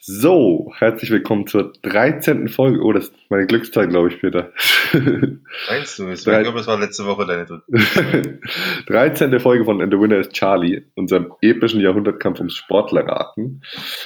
So, 0.00 0.72
herzlich 0.76 1.10
willkommen 1.10 1.48
zur 1.48 1.72
13. 1.82 2.46
Folge. 2.46 2.80
Oh, 2.84 2.92
das 2.92 3.06
ist 3.08 3.14
meine 3.30 3.46
Glückszahl, 3.46 3.88
glaube 3.88 4.08
ich, 4.08 4.20
Peter. 4.20 4.52
Meinst 5.68 5.98
du? 5.98 6.08
Ich 6.08 6.22
glaube, 6.22 6.56
das 6.56 6.68
war 6.68 6.78
letzte 6.78 7.04
Woche 7.04 7.26
deine 7.26 7.46
dritte. 7.46 8.38
13. 8.86 9.40
Folge 9.40 9.64
von 9.64 9.82
And 9.82 9.92
the 9.92 9.98
Winner 9.98 10.18
is 10.18 10.28
Charlie, 10.28 10.84
unserem 10.94 11.32
epischen 11.42 11.80
Jahrhundertkampf 11.80 12.38
ums 12.38 12.54
Sportlerraten. 12.54 13.64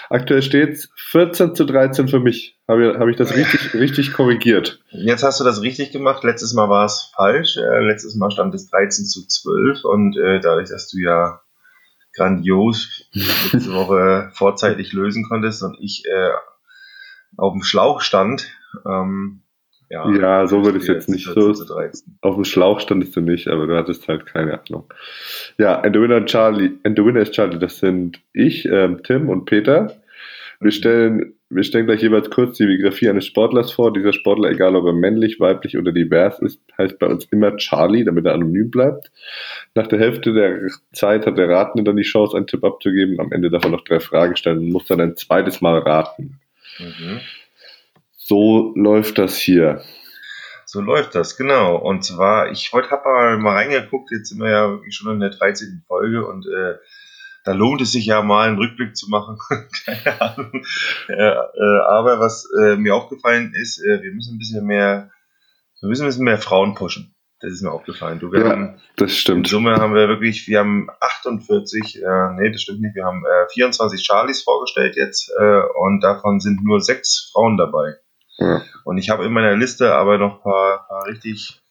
Aktuell 0.08 0.40
steht 0.40 0.70
es 0.70 0.88
14 0.96 1.54
zu 1.54 1.66
13 1.66 2.08
für 2.08 2.20
mich. 2.20 2.58
Habe, 2.66 2.98
habe 2.98 3.10
ich 3.10 3.18
das 3.18 3.36
richtig, 3.36 3.74
richtig 3.74 4.14
korrigiert? 4.14 4.80
Jetzt 4.92 5.22
hast 5.22 5.40
du 5.40 5.44
das 5.44 5.60
richtig 5.60 5.92
gemacht. 5.92 6.24
Letztes 6.24 6.54
Mal 6.54 6.70
war 6.70 6.86
es 6.86 7.12
falsch. 7.14 7.58
Äh, 7.58 7.84
letztes 7.84 8.16
Mal 8.16 8.30
stand 8.30 8.54
es 8.54 8.70
13 8.70 9.04
zu 9.04 9.26
12 9.28 9.84
und 9.84 10.16
äh, 10.16 10.40
dadurch, 10.40 10.70
dass 10.70 10.88
du 10.88 10.98
ja 10.98 11.41
grandios 12.14 13.08
letzte 13.12 13.72
Woche 13.72 14.30
vorzeitig 14.32 14.92
lösen 14.92 15.24
konntest 15.28 15.62
und 15.62 15.76
ich 15.80 16.04
äh, 16.06 16.30
auf 17.36 17.52
dem 17.52 17.62
Schlauch 17.62 18.00
stand. 18.00 18.50
Ähm, 18.86 19.42
ja, 19.92 20.10
ja, 20.10 20.46
so 20.46 20.64
würde 20.64 20.78
ich 20.78 20.86
jetzt 20.86 21.10
nicht 21.10 21.26
so. 21.26 21.52
Auf 22.22 22.36
dem 22.36 22.44
Schlauch 22.44 22.80
standest 22.80 23.14
du 23.14 23.20
nicht, 23.20 23.48
aber 23.48 23.66
du 23.66 23.76
hattest 23.76 24.08
halt 24.08 24.24
keine 24.24 24.58
Ahnung. 24.58 24.90
Ja, 25.58 25.80
and 25.80 25.94
the 25.94 26.00
winner 26.00 26.24
Charlie, 26.24 26.78
and 26.84 26.96
the 26.96 27.04
winner 27.04 27.20
is 27.20 27.30
Charlie, 27.30 27.58
das 27.58 27.78
sind 27.78 28.18
ich, 28.32 28.64
ähm, 28.64 29.02
Tim 29.02 29.28
und 29.28 29.44
Peter. 29.44 29.94
Wir 30.60 30.70
stellen, 30.70 31.34
wir 31.54 31.64
stellen 31.64 31.86
gleich 31.86 32.02
jeweils 32.02 32.30
kurz 32.30 32.56
die 32.56 32.66
Biografie 32.66 33.10
eines 33.10 33.26
Sportlers 33.26 33.72
vor. 33.72 33.92
Dieser 33.92 34.12
Sportler, 34.12 34.50
egal 34.50 34.74
ob 34.74 34.86
er 34.86 34.92
männlich, 34.92 35.38
weiblich 35.38 35.76
oder 35.76 35.92
divers 35.92 36.38
ist, 36.40 36.60
heißt 36.78 36.98
bei 36.98 37.06
uns 37.06 37.26
immer 37.26 37.56
Charlie, 37.56 38.04
damit 38.04 38.24
er 38.24 38.34
anonym 38.34 38.70
bleibt. 38.70 39.10
Nach 39.74 39.86
der 39.86 39.98
Hälfte 39.98 40.32
der 40.32 40.68
Zeit 40.92 41.26
hat 41.26 41.36
der 41.36 41.48
Ratende 41.48 41.84
dann 41.84 41.96
die 41.96 42.02
Chance, 42.02 42.36
einen 42.36 42.46
Tipp 42.46 42.64
abzugeben. 42.64 43.20
Am 43.20 43.32
Ende 43.32 43.50
darf 43.50 43.64
er 43.64 43.70
noch 43.70 43.84
drei 43.84 44.00
Fragen 44.00 44.36
stellen 44.36 44.58
und 44.58 44.72
muss 44.72 44.86
dann 44.86 45.00
ein 45.00 45.16
zweites 45.16 45.60
Mal 45.60 45.78
raten. 45.78 46.40
Mhm. 46.78 47.20
So 48.16 48.72
läuft 48.74 49.18
das 49.18 49.36
hier. 49.36 49.82
So 50.64 50.80
läuft 50.80 51.14
das, 51.14 51.36
genau. 51.36 51.76
Und 51.76 52.02
zwar, 52.02 52.50
ich 52.50 52.72
heute 52.72 52.90
habe 52.90 53.08
mal, 53.08 53.36
mal 53.36 53.54
reingeguckt, 53.56 54.10
jetzt 54.10 54.30
sind 54.30 54.40
wir 54.40 54.50
ja 54.50 54.70
wirklich 54.70 54.94
schon 54.94 55.12
in 55.12 55.20
der 55.20 55.28
13. 55.28 55.82
Folge 55.86 56.26
und 56.26 56.46
äh, 56.46 56.76
da 57.44 57.52
lohnt 57.52 57.80
es 57.80 57.92
sich 57.92 58.06
ja 58.06 58.22
mal 58.22 58.48
einen 58.48 58.58
Rückblick 58.58 58.96
zu 58.96 59.10
machen. 59.10 59.38
Keine 59.84 60.20
Ahnung. 60.20 60.64
Äh, 61.08 61.22
aber 61.88 62.20
was 62.20 62.48
äh, 62.62 62.76
mir 62.76 62.94
aufgefallen 62.94 63.52
ist, 63.54 63.78
äh, 63.78 64.02
wir 64.02 64.12
müssen 64.12 64.36
ein 64.36 64.38
bisschen 64.38 64.66
mehr, 64.66 65.10
wir 65.80 65.88
müssen 65.88 66.04
ein 66.04 66.08
bisschen 66.08 66.24
mehr 66.24 66.38
Frauen 66.38 66.74
pushen. 66.74 67.14
Das 67.40 67.52
ist 67.52 67.62
mir 67.62 67.72
aufgefallen. 67.72 68.20
Du, 68.20 68.30
wir 68.30 68.44
ja, 68.44 68.50
haben, 68.50 68.80
das 68.96 69.16
stimmt. 69.16 69.48
In 69.48 69.50
Summe 69.50 69.74
haben 69.74 69.94
wir 69.94 70.06
wirklich, 70.06 70.46
wir 70.46 70.60
haben 70.60 70.88
48, 71.00 72.00
äh, 72.00 72.32
nee, 72.34 72.52
das 72.52 72.62
stimmt 72.62 72.80
nicht, 72.80 72.94
wir 72.94 73.04
haben 73.04 73.24
äh, 73.24 73.48
24 73.52 74.04
Charlies 74.04 74.42
vorgestellt 74.42 74.94
jetzt 74.94 75.32
äh, 75.36 75.60
und 75.80 76.00
davon 76.02 76.38
sind 76.38 76.62
nur 76.62 76.80
sechs 76.80 77.30
Frauen 77.32 77.56
dabei. 77.56 77.96
Ja. 78.38 78.62
Und 78.84 78.98
ich 78.98 79.10
habe 79.10 79.24
in 79.24 79.32
meiner 79.32 79.56
Liste 79.56 79.92
aber 79.92 80.18
noch 80.18 80.36
ein 80.36 80.42
paar, 80.42 80.86
paar 80.86 81.06
richtig 81.06 81.61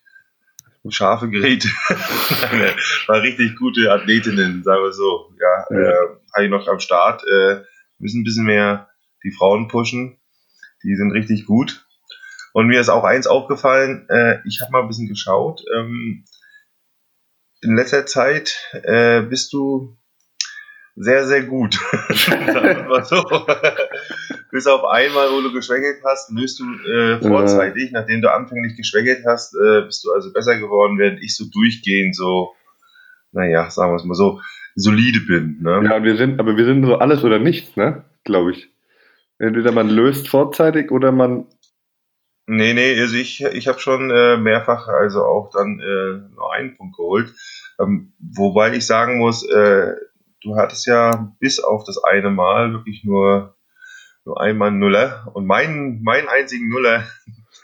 scharfe 0.89 1.29
Geräte. 1.29 1.67
war 3.07 3.21
richtig 3.21 3.57
gute 3.57 3.91
Athletinnen, 3.91 4.63
sagen 4.63 4.83
wir 4.83 4.93
so. 4.93 5.31
Ja, 5.39 5.65
ja. 5.69 5.89
Äh, 5.89 6.07
habe 6.33 6.45
ich 6.45 6.49
noch 6.49 6.67
am 6.67 6.79
Start. 6.79 7.23
Äh, 7.27 7.61
müssen 7.99 8.21
ein 8.21 8.23
bisschen 8.23 8.45
mehr 8.45 8.89
die 9.23 9.31
Frauen 9.31 9.67
pushen. 9.67 10.17
Die 10.83 10.95
sind 10.95 11.11
richtig 11.11 11.45
gut. 11.45 11.85
Und 12.53 12.67
mir 12.67 12.81
ist 12.81 12.89
auch 12.89 13.03
eins 13.03 13.27
aufgefallen, 13.27 14.07
äh, 14.09 14.39
ich 14.45 14.61
habe 14.61 14.71
mal 14.71 14.81
ein 14.81 14.87
bisschen 14.87 15.07
geschaut. 15.07 15.61
Ähm, 15.73 16.25
in 17.61 17.75
letzter 17.75 18.05
Zeit 18.05 18.57
äh, 18.73 19.21
bist 19.21 19.53
du 19.53 19.97
sehr, 20.95 21.25
sehr 21.27 21.43
gut. 21.43 21.75
so. 23.03 23.45
Bis 24.51 24.67
auf 24.67 24.83
einmal, 24.83 25.31
wo 25.31 25.41
du 25.41 25.53
geschwängelt 25.53 26.01
hast, 26.03 26.31
löst 26.31 26.59
du 26.59 26.65
äh, 26.65 27.21
vorzeitig. 27.21 27.91
Ja. 27.91 28.01
Nachdem 28.01 28.21
du 28.21 28.33
anfänglich 28.33 28.75
geschwängelt 28.75 29.23
hast, 29.25 29.55
äh, 29.55 29.81
bist 29.85 30.03
du 30.03 30.11
also 30.11 30.33
besser 30.33 30.57
geworden, 30.59 30.97
während 30.97 31.21
ich 31.23 31.35
so 31.35 31.45
durchgehend 31.51 32.15
so, 32.15 32.53
naja, 33.31 33.69
sagen 33.69 33.91
wir 33.91 33.95
es 33.95 34.03
mal 34.03 34.15
so, 34.15 34.41
solide 34.75 35.21
bin. 35.21 35.59
Ne? 35.61 35.81
Ja, 35.85 36.03
wir 36.03 36.17
sind, 36.17 36.39
aber 36.39 36.57
wir 36.57 36.65
sind 36.65 36.85
so 36.85 36.97
alles 36.97 37.23
oder 37.23 37.39
nichts, 37.39 37.75
ne? 37.77 38.03
Glaube 38.23 38.51
ich. 38.51 38.69
Entweder 39.39 39.71
man 39.71 39.89
löst 39.89 40.27
vorzeitig 40.27 40.91
oder 40.91 41.11
man 41.11 41.47
Nee, 42.47 42.73
nee, 42.73 42.99
also 42.99 43.15
ich, 43.15 43.41
ich 43.43 43.67
habe 43.67 43.79
schon 43.79 44.11
äh, 44.11 44.35
mehrfach 44.35 44.87
also 44.87 45.23
auch 45.23 45.51
dann 45.51 45.79
äh, 45.79 46.35
nur 46.35 46.53
einen 46.53 46.75
Punkt 46.75 46.97
geholt. 46.97 47.33
Ähm, 47.79 48.13
wobei 48.19 48.73
ich 48.73 48.85
sagen 48.85 49.19
muss, 49.19 49.47
äh, 49.47 49.93
du 50.41 50.55
hattest 50.57 50.85
ja 50.85 51.33
bis 51.39 51.59
auf 51.59 51.83
das 51.85 52.03
eine 52.03 52.29
Mal 52.29 52.73
wirklich 52.73 53.03
nur, 53.03 53.55
nur 54.25 54.39
einmal 54.39 54.71
Nuller. 54.71 55.31
Und 55.33 55.45
mein, 55.45 56.01
mein 56.03 56.27
einzigen 56.27 56.69
Nuller, 56.69 57.07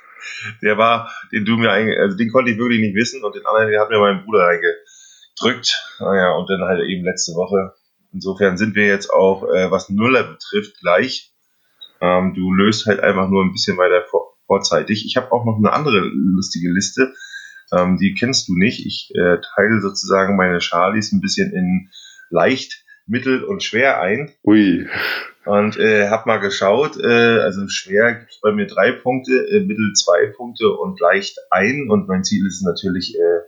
der 0.62 0.78
war, 0.78 1.12
den 1.32 1.46
du 1.46 1.58
mir 1.58 1.72
eigentlich, 1.72 2.00
also 2.00 2.18
den 2.18 2.32
konnte 2.32 2.52
ich 2.52 2.58
wirklich 2.58 2.80
nicht 2.80 2.96
wissen 2.96 3.24
und 3.24 3.36
den 3.36 3.46
anderen, 3.46 3.70
den 3.70 3.80
hat 3.80 3.90
mir 3.90 4.00
mein 4.00 4.24
Bruder 4.24 4.46
reingedrückt. 4.46 5.84
Naja, 6.00 6.32
und 6.36 6.50
dann 6.50 6.62
halt 6.62 6.88
eben 6.88 7.04
letzte 7.04 7.34
Woche. 7.34 7.74
Insofern 8.14 8.58
sind 8.58 8.76
wir 8.76 8.88
jetzt 8.88 9.12
auch, 9.12 9.44
äh, 9.44 9.70
was 9.70 9.90
Nuller 9.90 10.24
betrifft, 10.24 10.80
gleich. 10.80 11.34
Ähm, 12.02 12.34
du 12.34 12.54
löst 12.54 12.86
halt 12.86 13.00
einfach 13.00 13.30
nur 13.30 13.44
ein 13.44 13.52
bisschen 13.52 13.78
weiter 13.78 14.04
vor, 14.10 14.38
vorzeitig. 14.46 15.06
Ich 15.06 15.18
habe 15.18 15.32
auch 15.32 15.46
noch 15.46 15.58
eine 15.58 15.74
andere 15.74 16.00
lustige 16.00 16.72
Liste. 16.72 17.14
Ähm, 17.72 17.98
die 17.98 18.14
kennst 18.14 18.48
du 18.48 18.58
nicht. 18.58 18.86
Ich 18.86 19.12
äh, 19.16 19.38
teile 19.56 19.82
sozusagen 19.82 20.38
meine 20.38 20.62
Charlies 20.62 21.12
ein 21.12 21.22
bisschen 21.22 21.52
in 21.52 21.90
leicht, 22.30 22.86
mittel 23.08 23.44
und 23.44 23.64
schwer 23.64 24.02
ein. 24.02 24.34
Ui. 24.44 24.88
Und 25.46 25.78
äh, 25.78 26.10
habe 26.10 26.24
mal 26.28 26.38
geschaut, 26.38 26.98
äh, 27.02 27.40
also 27.40 27.68
schwer 27.70 28.16
gibt 28.16 28.32
es 28.32 28.42
bei 28.42 28.52
mir 28.52 28.68
drei 28.68 28.92
Punkte, 28.92 29.32
äh, 29.50 29.62
mittel 29.62 29.94
zwei 29.94 30.28
Punkte 30.36 30.70
und 30.70 31.00
leicht 31.00 31.38
ein. 31.50 31.88
Und 31.90 32.08
mein 32.08 32.24
Ziel 32.24 32.46
ist 32.46 32.64
natürlich, 32.64 33.18
äh, 33.18 33.48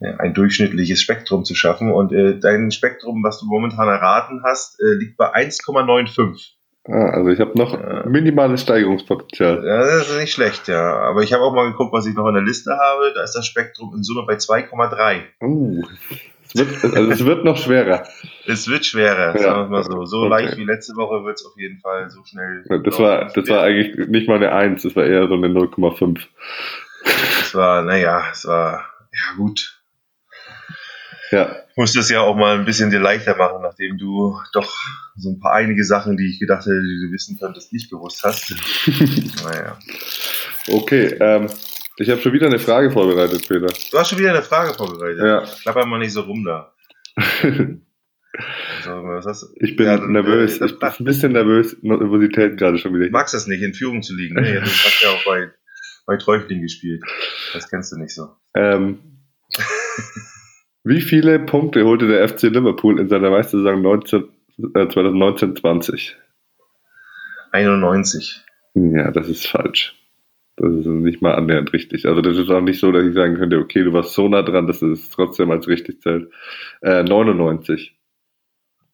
ein 0.00 0.34
durchschnittliches 0.34 1.00
Spektrum 1.00 1.44
zu 1.44 1.54
schaffen. 1.54 1.92
Und 1.92 2.12
äh, 2.12 2.38
dein 2.38 2.70
Spektrum, 2.70 3.22
was 3.22 3.40
du 3.40 3.46
momentan 3.46 3.88
erraten 3.88 4.42
hast, 4.44 4.80
äh, 4.80 4.94
liegt 4.94 5.16
bei 5.16 5.34
1,95. 5.34 6.54
Ah, 6.88 7.10
also 7.10 7.28
ich 7.28 7.40
habe 7.40 7.56
noch 7.58 7.74
ja. 7.78 8.06
minimales 8.06 8.62
Steigerungspotenzial. 8.62 9.62
Ja, 9.64 9.78
das 9.80 10.08
ist 10.08 10.18
nicht 10.18 10.32
schlecht, 10.32 10.68
ja. 10.68 10.98
Aber 11.00 11.22
ich 11.22 11.32
habe 11.32 11.44
auch 11.44 11.52
mal 11.52 11.70
geguckt, 11.70 11.92
was 11.92 12.06
ich 12.06 12.14
noch 12.14 12.26
in 12.28 12.34
der 12.34 12.42
Liste 12.42 12.72
habe. 12.72 13.12
Da 13.14 13.22
ist 13.22 13.34
das 13.34 13.46
Spektrum 13.46 13.94
in 13.94 14.02
Summe 14.02 14.24
bei 14.26 14.34
2,3. 14.34 15.20
Uh, 15.42 15.82
es 16.54 16.82
wird, 16.82 16.96
also 16.96 17.10
es 17.10 17.24
wird 17.24 17.44
noch 17.44 17.56
schwerer. 17.56 18.06
Es 18.46 18.68
wird 18.68 18.84
schwerer, 18.84 19.36
ja. 19.36 19.38
sagen 19.38 19.62
wir 19.62 19.68
mal 19.68 19.84
so. 19.84 20.04
So 20.04 20.18
okay. 20.18 20.28
leicht 20.28 20.56
wie 20.56 20.64
letzte 20.64 20.96
Woche 20.96 21.24
wird 21.24 21.38
es 21.38 21.46
auf 21.46 21.56
jeden 21.56 21.78
Fall 21.80 22.10
so 22.10 22.24
schnell. 22.24 22.64
Das 22.84 22.98
war, 22.98 23.32
das 23.32 23.48
war 23.48 23.62
eigentlich 23.62 24.08
nicht 24.08 24.28
mal 24.28 24.36
eine 24.36 24.52
1, 24.52 24.82
das 24.82 24.96
war 24.96 25.04
eher 25.04 25.28
so 25.28 25.34
eine 25.34 25.48
0,5. 25.48 26.20
Es 27.40 27.54
war, 27.54 27.82
naja, 27.82 28.24
es 28.32 28.46
war, 28.46 28.84
ja 29.12 29.36
gut. 29.36 29.80
Ja. 31.30 31.56
Musst 31.76 31.96
es 31.96 32.10
ja 32.10 32.20
auch 32.20 32.36
mal 32.36 32.58
ein 32.58 32.64
bisschen 32.64 32.90
dir 32.90 32.98
leichter 32.98 33.36
machen, 33.36 33.62
nachdem 33.62 33.96
du 33.96 34.36
doch 34.52 34.70
so 35.16 35.30
ein 35.30 35.38
paar 35.38 35.52
einige 35.52 35.84
Sachen, 35.84 36.16
die 36.16 36.28
ich 36.28 36.40
gedacht 36.40 36.66
hätte, 36.66 36.82
die 36.82 37.06
du 37.06 37.12
wissen 37.12 37.38
könntest, 37.38 37.72
nicht 37.72 37.90
gewusst 37.90 38.22
hast. 38.24 38.54
naja. 39.44 39.78
Okay, 40.68 41.16
ähm, 41.20 41.48
ich 42.00 42.08
habe 42.08 42.20
schon 42.20 42.32
wieder 42.32 42.46
eine 42.46 42.58
Frage 42.58 42.90
vorbereitet, 42.90 43.46
Peter. 43.46 43.66
Du 43.66 43.98
hast 43.98 44.08
schon 44.08 44.18
wieder 44.18 44.30
eine 44.30 44.40
Frage 44.40 44.72
vorbereitet. 44.72 45.18
Ja. 45.22 45.44
Klapper 45.62 45.84
mal 45.84 45.98
nicht 45.98 46.12
so 46.12 46.22
rum 46.22 46.44
da. 46.44 46.72
also, 48.86 49.48
ich 49.56 49.76
bin 49.76 49.84
ja, 49.84 49.98
nervös. 49.98 50.62
Ich 50.62 50.78
bin 50.78 50.88
ein 50.88 51.04
bisschen 51.04 51.32
nervös. 51.32 51.76
Nervosität 51.82 52.56
gerade 52.56 52.78
schon 52.78 52.94
wieder. 52.94 53.04
Du 53.04 53.12
magst 53.12 53.34
das 53.34 53.46
nicht, 53.46 53.62
in 53.62 53.74
Führung 53.74 54.00
zu 54.02 54.16
liegen. 54.16 54.34
Ne? 54.36 54.50
Du 54.54 54.62
hast 54.62 55.02
ja 55.02 55.10
auch 55.10 55.22
bei, 55.26 55.50
bei 56.06 56.16
Träufling 56.16 56.62
gespielt. 56.62 57.02
Das 57.52 57.68
kennst 57.68 57.92
du 57.92 57.98
nicht 57.98 58.14
so. 58.14 58.30
Ähm, 58.54 59.00
wie 60.84 61.02
viele 61.02 61.38
Punkte 61.38 61.84
holte 61.84 62.08
der 62.08 62.26
FC 62.26 62.44
Liverpool 62.44 62.98
in 62.98 63.10
seiner 63.10 63.28
Meistersaison 63.28 63.82
19, 63.82 64.22
äh, 64.74 64.86
2019-20? 64.86 66.14
91. 67.52 68.42
Ja, 68.74 69.10
das 69.10 69.28
ist 69.28 69.46
falsch. 69.46 69.99
Das 70.60 70.74
ist 70.74 70.86
nicht 70.86 71.22
mal 71.22 71.36
annähernd 71.36 71.72
richtig. 71.72 72.04
Also 72.04 72.20
das 72.20 72.36
ist 72.36 72.50
auch 72.50 72.60
nicht 72.60 72.80
so, 72.80 72.92
dass 72.92 73.06
ich 73.06 73.14
sagen 73.14 73.36
könnte, 73.36 73.56
okay, 73.56 73.82
du 73.82 73.94
warst 73.94 74.12
so 74.12 74.28
nah 74.28 74.42
dran, 74.42 74.66
dass 74.66 74.82
es 74.82 75.08
trotzdem 75.08 75.50
als 75.50 75.66
richtig 75.68 76.02
zählt. 76.02 76.30
Äh, 76.82 77.02
99. 77.02 77.96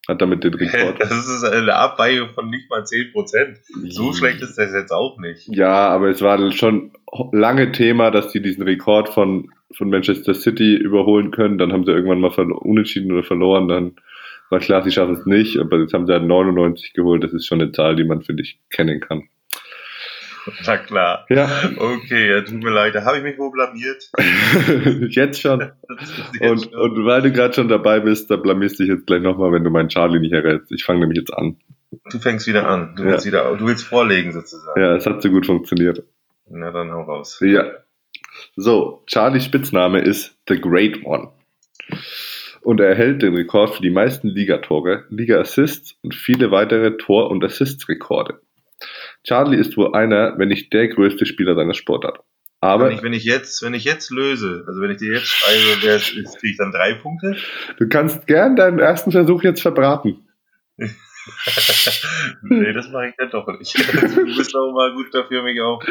Hat 0.06 0.22
damit 0.22 0.44
den 0.44 0.54
Rekord. 0.54 1.00
Das 1.00 1.10
ist 1.10 1.42
eine 1.42 1.74
Abweichung 1.74 2.28
von 2.34 2.50
nicht 2.50 2.70
mal 2.70 2.82
10%. 2.82 3.56
So 3.88 4.12
schlecht 4.12 4.42
ist 4.42 4.56
das 4.56 4.72
jetzt 4.72 4.92
auch 4.92 5.18
nicht. 5.18 5.48
Ja, 5.48 5.88
aber 5.88 6.08
es 6.08 6.22
war 6.22 6.52
schon 6.52 6.92
lange 7.32 7.72
Thema, 7.72 8.12
dass 8.12 8.30
die 8.30 8.40
diesen 8.40 8.62
Rekord 8.62 9.08
von, 9.08 9.50
von 9.72 9.90
Manchester 9.90 10.34
City 10.34 10.76
überholen 10.76 11.32
können. 11.32 11.58
Dann 11.58 11.72
haben 11.72 11.84
sie 11.84 11.90
irgendwann 11.90 12.20
mal 12.20 12.30
unentschieden 12.52 13.10
oder 13.10 13.24
verloren. 13.24 13.66
Dann 13.66 13.96
war 14.50 14.60
klar, 14.60 14.84
sie 14.84 14.92
schaffen 14.92 15.16
es 15.16 15.26
nicht. 15.26 15.58
Aber 15.58 15.80
jetzt 15.80 15.94
haben 15.94 16.06
sie 16.06 16.12
halt 16.12 16.22
99 16.22 16.92
geholt. 16.92 17.24
Das 17.24 17.32
ist 17.32 17.44
schon 17.44 17.60
eine 17.60 17.72
Zahl, 17.72 17.96
die 17.96 18.04
man, 18.04 18.22
finde 18.22 18.44
ich, 18.44 18.60
kennen 18.70 19.00
kann. 19.00 19.28
Na 20.66 20.76
klar. 20.76 21.26
Ja. 21.28 21.48
Okay, 21.76 22.31
ja, 22.31 22.40
tut 22.43 22.62
mir 22.62 22.70
leid, 22.70 22.94
da 22.94 23.04
habe 23.04 23.19
ich 23.19 23.22
mich 23.22 23.38
wohl 23.38 23.50
blamiert. 23.50 24.10
jetzt 25.14 25.40
schon. 25.40 25.60
jetzt 25.60 26.50
und, 26.50 26.64
schon. 26.64 26.75
und 26.75 27.04
weil 27.04 27.22
du 27.22 27.32
gerade 27.32 27.54
schon 27.54 27.69
dabei 27.69 28.00
bist, 28.00 28.31
da 28.31 28.37
blamierst 28.37 28.78
du 28.78 28.84
dich 28.84 28.93
jetzt 28.93 29.06
gleich 29.06 29.22
nochmal, 29.22 29.52
wenn 29.52 29.64
du 29.64 29.70
meinen 29.70 29.88
Charlie 29.88 30.20
nicht 30.20 30.32
errätst. 30.32 30.70
Ich 30.72 30.84
fange 30.84 31.00
nämlich 31.00 31.19
jetzt 31.19 31.34
an. 31.34 31.56
du 32.10 32.19
fängst 32.19 32.46
wieder 32.46 32.69
an. 32.69 32.94
Du 32.96 33.04
willst, 33.04 33.25
ja. 33.26 33.32
wieder, 33.32 33.56
du 33.56 33.66
willst 33.66 33.84
vorlegen 33.84 34.32
sozusagen. 34.32 34.81
Ja, 34.81 34.94
es 34.96 35.06
hat 35.06 35.22
so 35.22 35.31
gut 35.31 35.46
funktioniert. 35.46 36.04
Na 36.49 36.70
dann 36.70 36.92
hau 36.92 37.02
raus. 37.02 37.40
Ja. 37.40 37.64
So, 38.54 39.02
Charlies 39.06 39.44
Spitzname 39.44 40.00
ist 40.00 40.37
The 40.49 40.60
Great 40.60 41.04
One. 41.04 41.31
Und 42.62 42.81
er 42.81 42.88
erhält 42.88 43.22
den 43.22 43.34
Rekord 43.34 43.75
für 43.75 43.82
die 43.82 43.90
meisten 43.90 44.28
Ligatore, 44.28 45.04
Liga-Assists 45.08 45.96
und 46.02 46.14
viele 46.14 46.50
weitere 46.50 46.96
Tor- 46.96 47.31
und 47.31 47.44
Assists-Rekorde. 47.44 48.40
Charlie 49.26 49.58
ist 49.58 49.76
wohl 49.76 49.94
einer, 49.94 50.38
wenn 50.38 50.49
nicht 50.49 50.73
der 50.73 50.88
größte 50.88 51.26
Spieler 51.26 51.55
seiner 51.55 51.75
Sportart. 51.75 52.20
Aber 52.61 52.87
wenn 52.87 52.96
ich, 52.96 53.02
wenn 53.02 53.12
ich 53.12 53.25
jetzt, 53.25 53.62
wenn 53.62 53.75
ich 53.75 53.84
jetzt 53.84 54.11
löse, 54.11 54.64
also 54.67 54.81
wenn 54.81 54.90
ich 54.90 54.96
dir 54.96 55.14
jetzt 55.14 55.26
schreibe, 55.26 55.82
wer 55.82 55.96
es 55.96 56.11
ist, 56.11 56.38
kriege 56.38 56.52
ich 56.52 56.58
dann 56.58 56.73
drei 56.73 56.94
Punkte? 56.94 57.37
Du 57.78 57.88
kannst 57.88 58.26
gern 58.26 58.56
deinen 58.56 58.78
ersten 58.78 59.12
Versuch 59.12 59.43
jetzt 59.43 59.61
verbraten. 59.61 60.26
nee, 62.43 62.73
das 62.73 62.88
mache 62.90 63.08
ich 63.08 63.14
dann 63.19 63.31
doch 63.31 63.46
nicht. 63.58 63.75
du 63.93 64.37
bist 64.37 64.55
auch 64.56 64.73
mal 64.73 64.94
gut 64.94 65.12
dafür, 65.12 65.43
mich 65.43 65.61
auch 65.61 65.82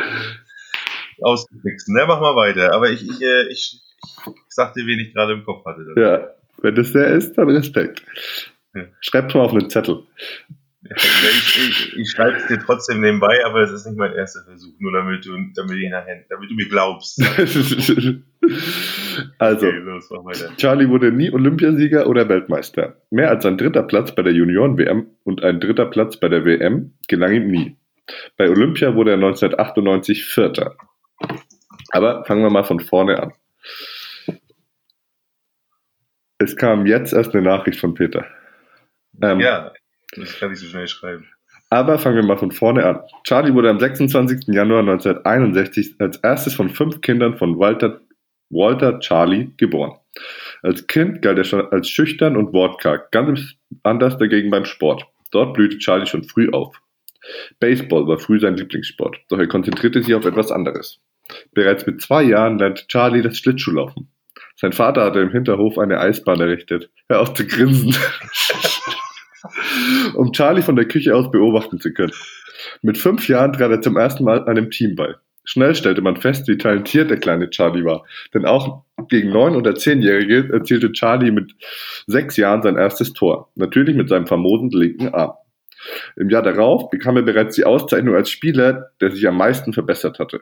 auszufixen. 1.21 1.93
Ne, 1.93 2.05
mach 2.07 2.19
mal 2.19 2.35
weiter. 2.35 2.73
Aber 2.73 2.89
ich, 2.89 3.03
ich, 3.03 3.21
äh, 3.21 3.47
ich, 3.49 3.81
ich 4.25 4.33
sag 4.47 4.73
dir, 4.73 4.85
wen 4.85 4.99
ich 4.99 5.13
gerade 5.13 5.33
im 5.33 5.43
Kopf 5.43 5.65
hatte. 5.65 5.85
Ja, 5.97 6.29
wenn 6.61 6.75
das 6.75 6.93
der 6.93 7.07
ist, 7.07 7.37
dann 7.37 7.49
Respekt. 7.49 8.03
Ja. 8.73 8.85
Schreib's 9.01 9.33
mal 9.33 9.41
auf 9.41 9.51
einen 9.51 9.69
Zettel. 9.69 10.03
Ich, 10.87 11.69
ich, 11.69 11.97
ich 11.97 12.11
schreibe 12.11 12.37
es 12.37 12.45
dir 12.45 12.59
trotzdem 12.59 13.01
nebenbei, 13.01 13.43
aber 13.43 13.61
es 13.61 13.71
ist 13.71 13.87
nicht 13.87 13.97
mein 13.97 14.13
erster 14.13 14.43
Versuch, 14.43 14.73
nur 14.77 14.91
damit 14.91 15.25
du, 15.25 15.31
damit 15.55 15.77
ich 15.77 15.89
nachher, 15.89 16.23
damit 16.29 16.51
du 16.51 16.53
mir 16.53 16.69
glaubst. 16.69 17.19
also, 19.39 19.67
okay, 19.67 19.77
los, 19.79 20.09
Charlie 20.57 20.87
wurde 20.87 21.11
nie 21.11 21.31
Olympiasieger 21.31 22.07
oder 22.07 22.29
Weltmeister. 22.29 23.01
Mehr 23.09 23.31
als 23.31 23.45
ein 23.47 23.57
dritter 23.57 23.81
Platz 23.81 24.13
bei 24.13 24.21
der 24.21 24.33
Junioren-WM 24.33 25.07
und 25.23 25.43
ein 25.43 25.59
dritter 25.59 25.87
Platz 25.87 26.17
bei 26.17 26.29
der 26.29 26.45
WM 26.45 26.93
gelang 27.07 27.33
ihm 27.33 27.47
nie. 27.47 27.77
Bei 28.37 28.47
Olympia 28.47 28.93
wurde 28.93 29.11
er 29.11 29.15
1998 29.15 30.23
Vierter. 30.25 30.75
Aber 31.89 32.25
fangen 32.25 32.43
wir 32.43 32.51
mal 32.51 32.63
von 32.63 32.79
vorne 32.79 33.19
an. 33.19 33.33
Es 36.37 36.55
kam 36.55 36.85
jetzt 36.85 37.13
erst 37.13 37.33
eine 37.33 37.43
Nachricht 37.43 37.79
von 37.79 37.95
Peter. 37.95 38.27
Ähm, 39.21 39.39
ja, 39.39 39.71
das 40.15 40.39
kann 40.39 40.51
ich 40.51 40.59
so 40.59 40.67
schnell 40.67 40.87
schreiben. 40.87 41.27
Aber 41.69 41.97
fangen 41.97 42.17
wir 42.17 42.23
mal 42.23 42.37
von 42.37 42.51
vorne 42.51 42.85
an. 42.85 42.99
Charlie 43.23 43.53
wurde 43.53 43.69
am 43.69 43.79
26. 43.79 44.47
Januar 44.47 44.81
1961 44.81 45.95
als 45.99 46.17
erstes 46.17 46.53
von 46.53 46.69
fünf 46.69 47.01
Kindern 47.01 47.37
von 47.37 47.59
Walter, 47.59 48.01
Walter 48.49 48.99
Charlie 48.99 49.51
geboren. 49.57 49.97
Als 50.61 50.87
Kind 50.87 51.21
galt 51.21 51.37
er 51.37 51.43
schon 51.43 51.65
als 51.71 51.89
schüchtern 51.89 52.37
und 52.37 52.53
wortkarg, 52.53 53.11
ganz 53.11 53.55
anders 53.83 54.17
dagegen 54.17 54.51
beim 54.51 54.65
Sport. 54.65 55.05
Dort 55.31 55.53
blühte 55.53 55.79
Charlie 55.79 56.05
schon 56.05 56.23
früh 56.23 56.49
auf. 56.51 56.79
Baseball 57.59 58.07
war 58.07 58.19
früh 58.19 58.39
sein 58.39 58.55
Lieblingssport, 58.55 59.17
doch 59.29 59.39
er 59.39 59.47
konzentrierte 59.47 60.03
sich 60.03 60.13
auf 60.13 60.25
etwas 60.25 60.51
anderes. 60.51 61.01
Bereits 61.53 61.85
mit 61.87 62.01
zwei 62.01 62.23
Jahren 62.23 62.59
lernte 62.59 62.85
Charlie 62.87 63.23
das 63.23 63.39
Schlittschuhlaufen. 63.39 64.09
Sein 64.55 64.71
Vater 64.71 65.03
hatte 65.03 65.19
im 65.19 65.31
Hinterhof 65.31 65.77
eine 65.77 65.99
Eisbahn 65.99 66.39
errichtet. 66.39 66.89
Hör 67.09 67.21
auf 67.21 67.33
zu 67.33 67.45
grinsen. 67.45 67.95
um 70.15 70.31
Charlie 70.31 70.61
von 70.61 70.75
der 70.75 70.85
Küche 70.85 71.15
aus 71.15 71.31
beobachten 71.31 71.79
zu 71.79 71.93
können. 71.93 72.13
Mit 72.81 72.97
fünf 72.97 73.27
Jahren 73.27 73.53
trat 73.53 73.71
er 73.71 73.81
zum 73.81 73.97
ersten 73.97 74.23
Mal 74.23 74.45
einem 74.45 74.71
Team 74.71 74.95
bei. 74.95 75.15
Schnell 75.43 75.75
stellte 75.75 76.01
man 76.01 76.17
fest, 76.17 76.47
wie 76.47 76.57
talentiert 76.57 77.11
der 77.11 77.19
kleine 77.19 77.49
Charlie 77.51 77.85
war. 77.85 78.03
Denn 78.33 78.45
auch 78.45 78.83
gegen 79.09 79.29
neun- 79.29 79.55
oder 79.55 79.75
zehnjährige 79.75 80.49
erzielte 80.51 80.91
Charlie 80.91 81.31
mit 81.31 81.53
sechs 82.07 82.35
Jahren 82.35 82.63
sein 82.63 82.77
erstes 82.77 83.13
Tor. 83.13 83.51
Natürlich 83.55 83.95
mit 83.95 84.09
seinem 84.09 84.25
famosen 84.25 84.71
linken 84.71 85.13
Arm. 85.13 85.33
Im 86.15 86.29
Jahr 86.29 86.41
darauf 86.41 86.89
bekam 86.89 87.17
er 87.17 87.21
bereits 87.21 87.55
die 87.55 87.63
Auszeichnung 87.63 88.15
als 88.15 88.31
Spieler, 88.31 88.91
der 89.01 89.11
sich 89.11 89.27
am 89.27 89.37
meisten 89.37 89.71
verbessert 89.71 90.17
hatte. 90.17 90.41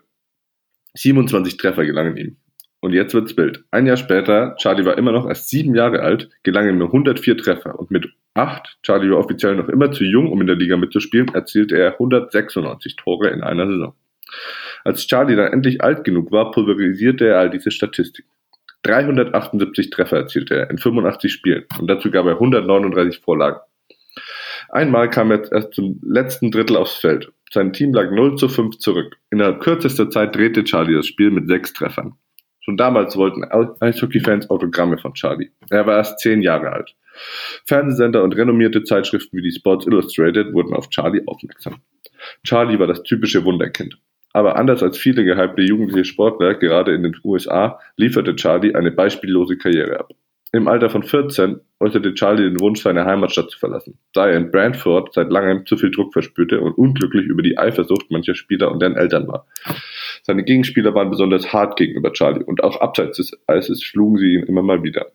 27 0.93 1.57
Treffer 1.57 1.85
gelangen 1.85 2.15
ihm. 2.15 2.37
Und 2.83 2.91
jetzt 2.91 3.13
wird's 3.13 3.37
wild. 3.37 3.63
Ein 3.71 3.85
Jahr 3.85 3.95
später, 3.95 4.57
Charlie 4.57 4.83
war 4.83 4.97
immer 4.97 5.13
noch 5.13 5.25
erst 5.25 5.47
sieben 5.47 5.73
Jahre 5.73 6.01
alt, 6.01 6.29
gelangen 6.43 6.71
ihm 6.71 6.79
nur 6.79 6.89
104 6.89 7.37
Treffer. 7.37 7.79
Und 7.79 7.91
mit 7.91 8.09
acht, 8.33 8.77
Charlie 8.83 9.09
war 9.09 9.19
offiziell 9.19 9.55
noch 9.55 9.69
immer 9.69 9.93
zu 9.93 10.03
jung, 10.03 10.29
um 10.29 10.41
in 10.41 10.47
der 10.47 10.57
Liga 10.57 10.75
mitzuspielen, 10.75 11.33
erzielte 11.33 11.77
er 11.77 11.93
196 11.93 12.97
Tore 12.97 13.29
in 13.29 13.41
einer 13.41 13.67
Saison. 13.67 13.95
Als 14.83 15.07
Charlie 15.07 15.37
dann 15.37 15.53
endlich 15.53 15.81
alt 15.81 16.03
genug 16.03 16.33
war, 16.33 16.51
pulverisierte 16.51 17.25
er 17.25 17.39
all 17.39 17.49
diese 17.49 17.71
Statistiken. 17.71 18.27
378 18.81 19.89
Treffer 19.89 20.17
erzielte 20.17 20.55
er 20.55 20.69
in 20.69 20.77
85 20.77 21.31
Spielen 21.31 21.63
und 21.79 21.89
dazu 21.89 22.11
gab 22.11 22.25
er 22.25 22.33
139 22.33 23.21
Vorlagen. 23.21 23.61
Einmal 24.67 25.09
kam 25.09 25.31
er 25.31 25.49
erst 25.49 25.73
zum 25.73 26.01
letzten 26.03 26.51
Drittel 26.51 26.75
aufs 26.75 26.95
Feld. 26.95 27.31
Sein 27.49 27.71
Team 27.71 27.93
lag 27.93 28.11
0 28.11 28.35
zu 28.35 28.49
5 28.49 28.77
zurück. 28.79 29.15
Innerhalb 29.31 29.61
kürzester 29.61 30.09
Zeit 30.09 30.35
drehte 30.35 30.65
Charlie 30.65 30.95
das 30.95 31.07
Spiel 31.07 31.31
mit 31.31 31.47
sechs 31.47 31.71
Treffern. 31.71 32.17
Schon 32.63 32.77
damals 32.77 33.17
wollten 33.17 33.43
Eishockey-Fans 33.43 34.49
Autogramme 34.49 34.97
von 34.97 35.13
Charlie. 35.13 35.51
Er 35.69 35.85
war 35.85 35.97
erst 35.97 36.19
zehn 36.19 36.41
Jahre 36.41 36.71
alt. 36.71 36.95
Fernsehsender 37.65 38.23
und 38.23 38.35
renommierte 38.35 38.83
Zeitschriften 38.83 39.37
wie 39.37 39.41
die 39.41 39.51
Sports 39.51 39.85
Illustrated 39.85 40.53
wurden 40.53 40.73
auf 40.73 40.89
Charlie 40.89 41.23
aufmerksam. 41.25 41.81
Charlie 42.43 42.79
war 42.79 42.87
das 42.87 43.03
typische 43.03 43.43
Wunderkind. 43.43 43.97
Aber 44.31 44.55
anders 44.55 44.81
als 44.81 44.97
viele 44.97 45.25
gehypte 45.25 45.61
jugendliche 45.61 46.05
Sportler, 46.05 46.55
gerade 46.55 46.93
in 46.93 47.03
den 47.03 47.15
USA, 47.23 47.79
lieferte 47.97 48.35
Charlie 48.35 48.73
eine 48.73 48.91
beispiellose 48.91 49.57
Karriere 49.57 49.99
ab. 49.99 50.13
Im 50.55 50.67
Alter 50.67 50.91
von 50.91 51.01
14 51.01 51.61
äußerte 51.79 52.13
Charlie 52.13 52.43
den 52.43 52.59
Wunsch, 52.59 52.83
seine 52.83 53.05
Heimatstadt 53.05 53.49
zu 53.49 53.57
verlassen, 53.57 53.97
da 54.13 54.27
er 54.27 54.37
in 54.37 54.51
Brantford 54.51 55.11
seit 55.11 55.31
langem 55.31 55.65
zu 55.65 55.77
viel 55.77 55.89
Druck 55.89 56.13
verspürte 56.13 56.61
und 56.61 56.73
unglücklich 56.73 57.25
über 57.25 57.41
die 57.41 57.57
Eifersucht 57.57 58.11
mancher 58.11 58.35
Spieler 58.35 58.71
und 58.71 58.79
deren 58.79 58.95
Eltern 58.95 59.27
war. 59.27 59.47
Seine 60.21 60.43
Gegenspieler 60.43 60.93
waren 60.93 61.09
besonders 61.09 61.51
hart 61.51 61.75
gegenüber 61.75 62.13
Charlie 62.13 62.43
und 62.43 62.63
auch 62.63 62.79
abseits 62.81 63.17
des 63.17 63.31
Eises 63.47 63.81
schlugen 63.81 64.17
sie 64.17 64.35
ihn 64.35 64.43
immer 64.43 64.61
mal 64.61 64.83
wieder. 64.83 65.07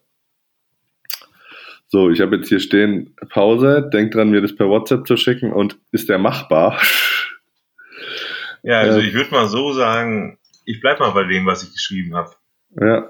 So, 1.86 2.10
ich 2.10 2.20
habe 2.20 2.36
jetzt 2.36 2.48
hier 2.48 2.60
stehen, 2.60 3.14
Pause, 3.28 3.88
denk 3.92 4.10
dran, 4.10 4.30
mir 4.30 4.42
das 4.42 4.56
per 4.56 4.68
WhatsApp 4.68 5.06
zu 5.06 5.16
schicken 5.16 5.52
und 5.52 5.78
ist 5.92 6.08
der 6.08 6.18
machbar? 6.18 6.80
Ja, 8.64 8.80
also 8.80 8.98
ich 8.98 9.14
würde 9.14 9.30
mal 9.30 9.46
so 9.46 9.72
sagen, 9.72 10.36
ich 10.64 10.80
bleib 10.80 10.98
mal 10.98 11.12
bei 11.12 11.24
dem, 11.24 11.46
was 11.46 11.62
ich 11.62 11.72
geschrieben 11.72 12.16
habe. 12.16 12.32
Ja, 12.80 13.08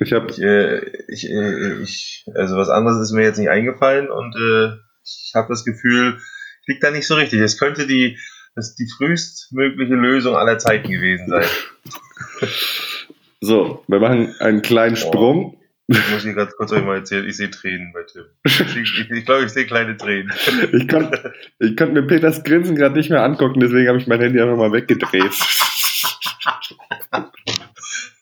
ich 0.00 0.12
habe, 0.12 0.30
ich, 0.30 0.40
äh, 0.40 0.80
ich, 1.08 1.30
äh, 1.30 1.82
ich, 1.82 2.24
also 2.34 2.56
was 2.56 2.68
anderes 2.68 3.00
ist 3.00 3.12
mir 3.12 3.22
jetzt 3.22 3.38
nicht 3.38 3.50
eingefallen 3.50 4.10
und 4.10 4.34
äh, 4.36 4.76
ich 5.04 5.32
habe 5.34 5.48
das 5.48 5.64
Gefühl, 5.64 6.18
liegt 6.66 6.82
da 6.82 6.90
nicht 6.90 7.06
so 7.06 7.14
richtig. 7.14 7.40
Es 7.40 7.58
könnte 7.58 7.86
die, 7.86 8.18
das 8.54 8.74
die 8.74 8.88
frühestmögliche 8.96 9.94
Lösung 9.94 10.36
aller 10.36 10.58
Zeiten 10.58 10.90
gewesen 10.90 11.28
sein. 11.28 11.44
So, 13.42 13.82
wir 13.88 14.00
machen 14.00 14.34
einen 14.40 14.60
kleinen 14.60 14.96
Sprung. 14.96 15.54
Oh. 15.54 15.60
Ich 15.88 16.10
muss 16.10 16.22
hier 16.22 16.34
ganz 16.34 16.54
kurz 16.54 16.72
euch 16.72 16.84
mal 16.84 16.98
erzählen, 16.98 17.26
ich 17.26 17.38
sehe 17.38 17.50
Tränen 17.50 17.90
bei 17.94 18.02
Tim. 18.02 18.26
Ich, 18.44 18.60
ich, 18.60 19.10
ich 19.10 19.24
glaube, 19.24 19.46
ich 19.46 19.50
sehe 19.50 19.64
kleine 19.64 19.96
Tränen. 19.96 20.30
Ich 20.72 20.86
konnte 20.86 21.32
ich 21.58 21.74
konnt 21.74 21.94
mir 21.94 22.06
Peters 22.06 22.44
Grinsen 22.44 22.76
gerade 22.76 22.94
nicht 22.94 23.08
mehr 23.08 23.24
angucken, 23.24 23.60
deswegen 23.60 23.88
habe 23.88 23.96
ich 23.96 24.06
mein 24.06 24.20
Handy 24.20 24.40
einfach 24.42 24.58
mal 24.58 24.72
weggedreht. 24.72 25.32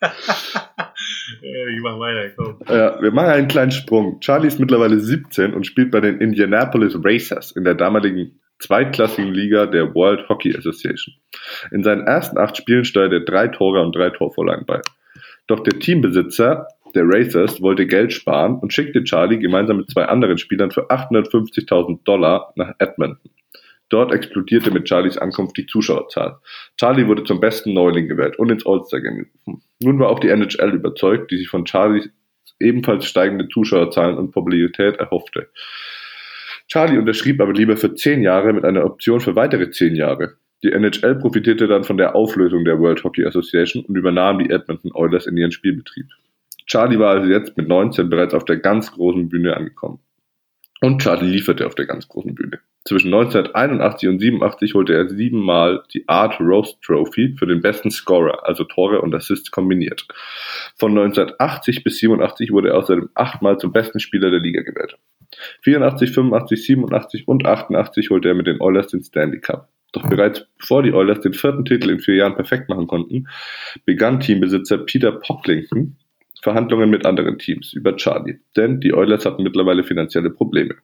ich 1.66 1.80
mach 1.80 1.98
weiter, 1.98 2.30
komm. 2.36 2.58
Ja, 2.68 3.00
wir 3.00 3.10
machen 3.10 3.30
einen 3.30 3.48
kleinen 3.48 3.70
Sprung. 3.70 4.20
Charlie 4.20 4.48
ist 4.48 4.60
mittlerweile 4.60 5.00
17 5.00 5.54
und 5.54 5.66
spielt 5.66 5.90
bei 5.90 6.00
den 6.00 6.20
Indianapolis 6.20 6.96
Racers 7.02 7.52
in 7.52 7.64
der 7.64 7.74
damaligen 7.74 8.40
zweitklassigen 8.58 9.32
Liga 9.32 9.66
der 9.66 9.94
World 9.94 10.28
Hockey 10.28 10.56
Association. 10.56 11.14
In 11.70 11.84
seinen 11.84 12.06
ersten 12.06 12.38
acht 12.38 12.56
Spielen 12.56 12.84
steuert 12.84 13.12
er 13.12 13.20
drei 13.20 13.48
Tore 13.48 13.82
und 13.82 13.94
drei 13.94 14.10
Torvorlagen 14.10 14.66
bei. 14.66 14.80
Doch 15.46 15.60
der 15.60 15.78
Teambesitzer 15.78 16.66
der 16.94 17.04
Racers 17.06 17.60
wollte 17.60 17.86
Geld 17.86 18.12
sparen 18.12 18.58
und 18.58 18.72
schickte 18.72 19.04
Charlie 19.04 19.38
gemeinsam 19.38 19.76
mit 19.76 19.90
zwei 19.90 20.06
anderen 20.06 20.38
Spielern 20.38 20.70
für 20.70 20.90
850.000 20.90 22.04
Dollar 22.04 22.52
nach 22.56 22.74
Edmonton. 22.78 23.30
Dort 23.90 24.12
explodierte 24.12 24.70
mit 24.70 24.88
Charlies 24.88 25.16
Ankunft 25.16 25.56
die 25.56 25.66
Zuschauerzahl. 25.66 26.38
Charlie 26.76 27.06
wurde 27.06 27.24
zum 27.24 27.40
besten 27.40 27.72
Neuling 27.72 28.08
gewählt 28.08 28.38
und 28.38 28.50
ins 28.50 28.66
All-Star 28.66 29.00
gerufen. 29.00 29.62
Nun 29.80 29.98
war 29.98 30.08
auch 30.08 30.18
die 30.18 30.28
NHL 30.28 30.74
überzeugt, 30.74 31.30
die 31.30 31.38
sich 31.38 31.48
von 31.48 31.66
Charlies 31.66 32.10
ebenfalls 32.60 33.06
steigende 33.06 33.48
Zuschauerzahlen 33.48 34.16
und 34.16 34.32
Popularität 34.32 34.96
erhoffte. 34.96 35.48
Charlie 36.66 36.98
unterschrieb 36.98 37.40
aber 37.40 37.52
lieber 37.52 37.76
für 37.76 37.94
zehn 37.94 38.22
Jahre 38.22 38.52
mit 38.52 38.64
einer 38.64 38.84
Option 38.84 39.20
für 39.20 39.36
weitere 39.36 39.70
zehn 39.70 39.94
Jahre. 39.94 40.34
Die 40.62 40.72
NHL 40.72 41.14
profitierte 41.14 41.68
dann 41.68 41.84
von 41.84 41.96
der 41.96 42.16
Auflösung 42.16 42.64
der 42.64 42.78
World 42.80 43.04
Hockey 43.04 43.24
Association 43.24 43.84
und 43.84 43.96
übernahm 43.96 44.38
die 44.38 44.50
Edmonton 44.50 44.90
Oilers 44.92 45.26
in 45.26 45.36
ihren 45.36 45.52
Spielbetrieb. 45.52 46.06
Charlie 46.66 46.98
war 46.98 47.14
also 47.14 47.28
jetzt 47.28 47.56
mit 47.56 47.68
19 47.68 48.10
bereits 48.10 48.34
auf 48.34 48.44
der 48.44 48.56
ganz 48.58 48.92
großen 48.92 49.28
Bühne 49.28 49.56
angekommen. 49.56 50.00
Und 50.80 51.00
Charlie 51.00 51.30
lieferte 51.30 51.66
auf 51.66 51.74
der 51.74 51.86
ganz 51.86 52.08
großen 52.08 52.34
Bühne. 52.34 52.60
Zwischen 52.88 53.12
1981 53.12 54.08
und 54.08 54.18
87 54.18 54.72
holte 54.72 54.94
er 54.94 55.10
siebenmal 55.10 55.82
die 55.92 56.08
Art 56.08 56.40
Rose 56.40 56.76
Trophy 56.82 57.36
für 57.38 57.46
den 57.46 57.60
besten 57.60 57.90
Scorer, 57.90 58.48
also 58.48 58.64
Tore 58.64 59.02
und 59.02 59.14
Assists 59.14 59.50
kombiniert. 59.50 60.06
Von 60.78 60.92
1980 60.92 61.84
bis 61.84 61.98
87 61.98 62.50
wurde 62.50 62.70
er 62.70 62.78
außerdem 62.78 63.10
achtmal 63.12 63.58
zum 63.58 63.72
besten 63.72 64.00
Spieler 64.00 64.30
der 64.30 64.40
Liga 64.40 64.62
gewählt. 64.62 64.96
84, 65.64 66.12
85, 66.12 66.64
87 66.64 67.28
und 67.28 67.44
88 67.44 68.08
holte 68.08 68.28
er 68.28 68.34
mit 68.34 68.46
den 68.46 68.62
Oilers 68.62 68.86
den 68.86 69.02
Stanley 69.02 69.40
Cup. 69.40 69.68
Doch 69.92 70.08
bereits 70.08 70.46
bevor 70.58 70.82
die 70.82 70.94
Oilers 70.94 71.20
den 71.20 71.34
vierten 71.34 71.66
Titel 71.66 71.90
in 71.90 72.00
vier 72.00 72.14
Jahren 72.14 72.36
perfekt 72.36 72.70
machen 72.70 72.86
konnten, 72.86 73.28
begann 73.84 74.20
Teambesitzer 74.20 74.78
Peter 74.78 75.12
Pocklington 75.12 75.98
Verhandlungen 76.40 76.88
mit 76.88 77.04
anderen 77.04 77.38
Teams 77.38 77.74
über 77.74 77.96
Charlie, 77.96 78.38
denn 78.56 78.80
die 78.80 78.94
Oilers 78.94 79.26
hatten 79.26 79.42
mittlerweile 79.42 79.84
finanzielle 79.84 80.30
Probleme. 80.30 80.76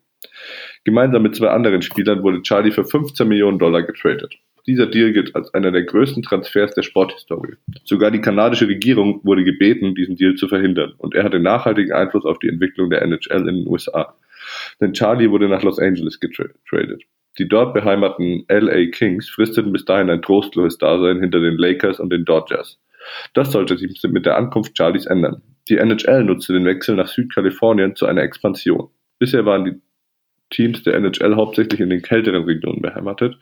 Gemeinsam 0.84 1.22
mit 1.22 1.34
zwei 1.34 1.48
anderen 1.48 1.82
Spielern 1.82 2.22
wurde 2.22 2.42
Charlie 2.42 2.70
für 2.70 2.84
15 2.84 3.26
Millionen 3.26 3.58
Dollar 3.58 3.82
getradet. 3.82 4.34
Dieser 4.66 4.86
Deal 4.86 5.12
gilt 5.12 5.34
als 5.34 5.52
einer 5.52 5.72
der 5.72 5.82
größten 5.82 6.22
Transfers 6.22 6.74
der 6.74 6.82
Sporthistorie. 6.82 7.56
Sogar 7.84 8.10
die 8.10 8.20
kanadische 8.20 8.68
Regierung 8.68 9.20
wurde 9.22 9.44
gebeten, 9.44 9.94
diesen 9.94 10.16
Deal 10.16 10.34
zu 10.36 10.48
verhindern, 10.48 10.94
und 10.98 11.14
er 11.14 11.24
hatte 11.24 11.38
nachhaltigen 11.38 11.92
Einfluss 11.92 12.24
auf 12.24 12.38
die 12.38 12.48
Entwicklung 12.48 12.88
der 12.88 13.02
NHL 13.02 13.48
in 13.48 13.56
den 13.56 13.66
USA. 13.66 14.14
Denn 14.80 14.92
Charlie 14.92 15.30
wurde 15.30 15.48
nach 15.48 15.62
Los 15.62 15.78
Angeles 15.78 16.20
getradet. 16.20 17.02
Die 17.38 17.48
dort 17.48 17.74
beheimateten 17.74 18.44
LA 18.48 18.90
Kings 18.90 19.28
fristeten 19.28 19.72
bis 19.72 19.84
dahin 19.84 20.08
ein 20.08 20.22
trostloses 20.22 20.78
Dasein 20.78 21.20
hinter 21.20 21.40
den 21.40 21.58
Lakers 21.58 21.98
und 21.98 22.10
den 22.10 22.24
Dodgers. 22.24 22.78
Das 23.34 23.52
sollte 23.52 23.76
sich 23.76 24.00
mit 24.04 24.24
der 24.24 24.36
Ankunft 24.36 24.76
Charlies 24.76 25.06
ändern. 25.06 25.42
Die 25.68 25.76
NHL 25.78 26.24
nutzte 26.24 26.52
den 26.52 26.64
Wechsel 26.64 26.94
nach 26.94 27.08
Südkalifornien 27.08 27.96
zu 27.96 28.06
einer 28.06 28.22
Expansion. 28.22 28.88
Bisher 29.18 29.44
waren 29.44 29.64
die 29.64 29.80
Teams 30.54 30.82
der 30.84 30.94
NHL 30.94 31.34
hauptsächlich 31.34 31.80
in 31.80 31.90
den 31.90 32.02
kälteren 32.02 32.44
Regionen 32.44 32.80
beheimatet. 32.80 33.36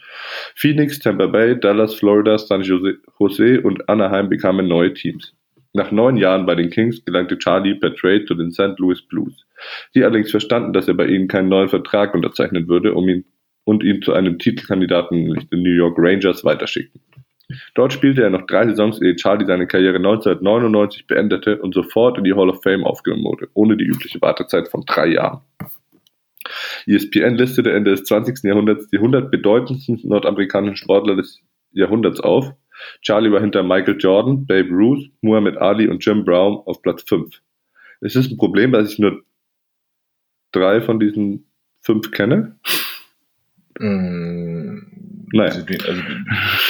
Phoenix, 0.56 0.98
Tampa 0.98 1.26
Bay, 1.26 1.58
Dallas, 1.58 1.94
Florida, 1.94 2.38
San 2.38 2.62
Jose 2.62 3.60
und 3.60 3.88
Anaheim 3.88 4.28
bekamen 4.28 4.66
neue 4.66 4.94
Teams. 4.94 5.34
Nach 5.74 5.90
neun 5.90 6.16
Jahren 6.16 6.46
bei 6.46 6.54
den 6.54 6.70
Kings 6.70 7.04
gelangte 7.04 7.38
Charlie 7.38 7.74
per 7.74 7.94
Trade 7.94 8.24
zu 8.24 8.34
den 8.34 8.50
St. 8.50 8.78
Louis 8.78 9.00
Blues. 9.02 9.46
Die 9.94 10.04
allerdings 10.04 10.30
verstanden, 10.30 10.72
dass 10.72 10.88
er 10.88 10.94
bei 10.94 11.06
ihnen 11.06 11.28
keinen 11.28 11.48
neuen 11.48 11.68
Vertrag 11.68 12.14
unterzeichnen 12.14 12.68
würde, 12.68 12.94
um 12.94 13.08
ihn 13.08 13.24
und 13.64 13.84
ihn 13.84 14.02
zu 14.02 14.12
einem 14.12 14.38
Titelkandidaten, 14.38 15.22
nämlich 15.22 15.48
den 15.48 15.62
New 15.62 15.70
York 15.70 15.96
Rangers, 15.98 16.44
weiterschickten. 16.44 17.00
Dort 17.74 17.92
spielte 17.92 18.22
er 18.22 18.30
noch 18.30 18.46
drei 18.46 18.66
Saisons, 18.66 19.00
ehe 19.00 19.16
Charlie 19.16 19.46
seine 19.46 19.66
Karriere 19.66 19.96
1999 19.96 21.06
beendete 21.06 21.58
und 21.58 21.74
sofort 21.74 22.18
in 22.18 22.24
die 22.24 22.34
Hall 22.34 22.48
of 22.48 22.62
Fame 22.62 22.84
aufgenommen 22.84 23.24
wurde, 23.24 23.48
ohne 23.54 23.76
die 23.76 23.84
übliche 23.84 24.20
Wartezeit 24.20 24.68
von 24.68 24.84
drei 24.86 25.08
Jahren. 25.08 25.40
ESPN 26.86 27.36
listete 27.36 27.72
Ende 27.72 27.92
des 27.92 28.04
20. 28.04 28.44
Jahrhunderts 28.44 28.88
die 28.88 28.96
100 28.96 29.30
bedeutendsten 29.30 30.00
nordamerikanischen 30.04 30.76
Sportler 30.76 31.16
des 31.16 31.40
Jahrhunderts 31.72 32.20
auf. 32.20 32.52
Charlie 33.02 33.30
war 33.30 33.40
hinter 33.40 33.62
Michael 33.62 33.96
Jordan, 33.98 34.46
Babe 34.46 34.70
Ruth, 34.70 35.10
Muhammad 35.20 35.56
Ali 35.58 35.88
und 35.88 36.04
Jim 36.04 36.24
Brown 36.24 36.62
auf 36.66 36.82
Platz 36.82 37.04
5. 37.06 37.40
Es 38.00 38.16
ist 38.16 38.30
ein 38.30 38.36
Problem, 38.36 38.72
dass 38.72 38.92
ich 38.92 38.98
nur 38.98 39.22
drei 40.50 40.80
von 40.80 40.98
diesen 40.98 41.46
fünf 41.80 42.10
kenne. 42.10 42.58
Mm, 43.78 44.78
naja. 45.32 45.52
Also, 45.52 45.64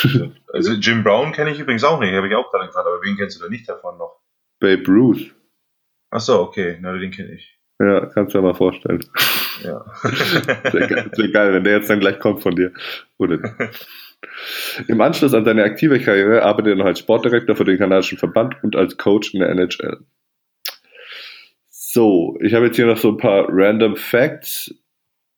also, 0.02 0.32
also, 0.52 0.72
Jim 0.72 1.02
Brown 1.02 1.32
kenne 1.32 1.50
ich 1.52 1.58
übrigens 1.58 1.84
auch 1.84 2.00
nicht, 2.00 2.12
habe 2.12 2.28
ich 2.28 2.34
auch 2.34 2.50
gerade 2.50 2.66
gefragt, 2.66 2.86
aber 2.86 3.02
wen 3.02 3.16
kennst 3.16 3.38
du 3.38 3.44
da 3.44 3.48
nicht 3.48 3.68
davon 3.68 3.98
noch? 3.98 4.20
Babe 4.60 4.84
Ruth. 4.86 5.34
Achso, 6.10 6.42
okay, 6.42 6.78
na, 6.80 6.92
den 6.96 7.10
kenne 7.10 7.32
ich. 7.32 7.58
Ja, 7.80 8.06
kannst 8.06 8.34
du 8.34 8.38
dir 8.38 8.42
mal 8.42 8.54
vorstellen. 8.54 9.04
Ja. 9.62 9.84
sehr, 10.72 10.86
geil, 10.88 11.10
sehr 11.12 11.28
geil, 11.28 11.52
wenn 11.52 11.64
der 11.64 11.76
jetzt 11.76 11.90
dann 11.90 12.00
gleich 12.00 12.18
kommt 12.18 12.42
von 12.42 12.56
dir. 12.56 12.72
Oder 13.18 13.38
Im 14.88 15.00
Anschluss 15.00 15.34
an 15.34 15.44
seine 15.44 15.64
aktive 15.64 16.00
Karriere 16.00 16.42
arbeitet 16.42 16.72
er 16.72 16.76
noch 16.76 16.86
als 16.86 17.00
Sportdirektor 17.00 17.56
für 17.56 17.64
den 17.64 17.78
kanadischen 17.78 18.18
Verband 18.18 18.56
und 18.62 18.76
als 18.76 18.96
Coach 18.96 19.34
in 19.34 19.40
der 19.40 19.50
NHL. 19.50 19.98
So, 21.68 22.38
ich 22.40 22.54
habe 22.54 22.66
jetzt 22.66 22.76
hier 22.76 22.86
noch 22.86 22.96
so 22.96 23.10
ein 23.10 23.16
paar 23.18 23.46
random 23.48 23.96
Facts, 23.96 24.74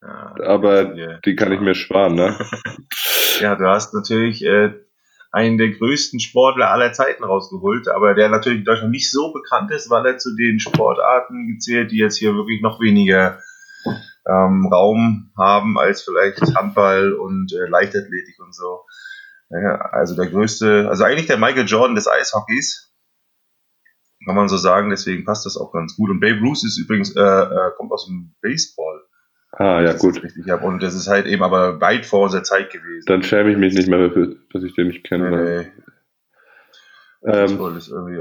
ja, 0.02 0.34
aber 0.44 0.94
die 1.24 1.34
kann 1.34 1.52
ich 1.52 1.60
mir 1.60 1.74
sparen, 1.74 2.14
ne? 2.14 2.38
ja, 3.40 3.56
du 3.56 3.66
hast 3.66 3.94
natürlich 3.94 4.44
äh, 4.44 4.72
einen 5.32 5.58
der 5.58 5.70
größten 5.70 6.20
Sportler 6.20 6.70
aller 6.70 6.92
Zeiten 6.92 7.24
rausgeholt, 7.24 7.88
aber 7.88 8.14
der 8.14 8.28
natürlich 8.28 8.58
in 8.58 8.64
Deutschland 8.64 8.92
nicht 8.92 9.10
so 9.10 9.32
bekannt 9.32 9.72
ist, 9.72 9.90
weil 9.90 10.06
er 10.06 10.18
zu 10.18 10.36
den 10.36 10.60
Sportarten 10.60 11.48
gezählt, 11.48 11.90
die 11.90 11.98
jetzt 11.98 12.18
hier 12.18 12.34
wirklich 12.36 12.60
noch 12.62 12.80
weniger 12.80 13.40
ähm, 14.26 14.68
Raum 14.72 15.32
haben 15.36 15.78
als 15.78 16.02
vielleicht 16.02 16.40
Handball 16.56 17.12
und 17.12 17.52
äh, 17.52 17.68
Leichtathletik 17.68 18.38
und 18.40 18.54
so. 18.54 18.84
Ja, 19.50 19.76
also 19.92 20.16
der 20.16 20.30
größte, 20.30 20.88
also 20.88 21.04
eigentlich 21.04 21.26
der 21.26 21.38
Michael 21.38 21.66
Jordan 21.66 21.94
des 21.94 22.08
Eishockeys, 22.08 22.92
kann 24.24 24.34
man 24.34 24.48
so 24.48 24.56
sagen, 24.56 24.90
deswegen 24.90 25.24
passt 25.24 25.46
das 25.46 25.56
auch 25.56 25.72
ganz 25.72 25.96
gut. 25.96 26.10
Und 26.10 26.20
Babe 26.20 26.40
Ruth 26.40 26.64
ist 26.64 26.78
übrigens, 26.78 27.14
äh, 27.14 27.20
äh, 27.20 27.70
kommt 27.76 27.92
aus 27.92 28.06
dem 28.06 28.34
Baseball. 28.40 29.02
Ah, 29.52 29.82
ja, 29.82 29.92
gut. 29.92 30.22
Richtig 30.22 30.48
habe. 30.50 30.66
Und 30.66 30.82
das 30.82 30.94
ist 30.94 31.08
halt 31.08 31.26
eben 31.26 31.42
aber 31.42 31.80
weit 31.80 32.06
vor 32.06 32.22
unserer 32.22 32.42
Zeit 32.42 32.72
gewesen. 32.72 33.04
Dann 33.06 33.22
schäme 33.22 33.52
ich 33.52 33.58
mich 33.58 33.74
nicht 33.74 33.88
mehr 33.88 34.08
dafür, 34.08 34.34
dass 34.52 34.62
ich 34.64 34.74
den 34.74 34.88
nicht 34.88 35.04
kenne. 35.04 35.30
Nee, 35.30 35.72
ähm, 37.26 37.58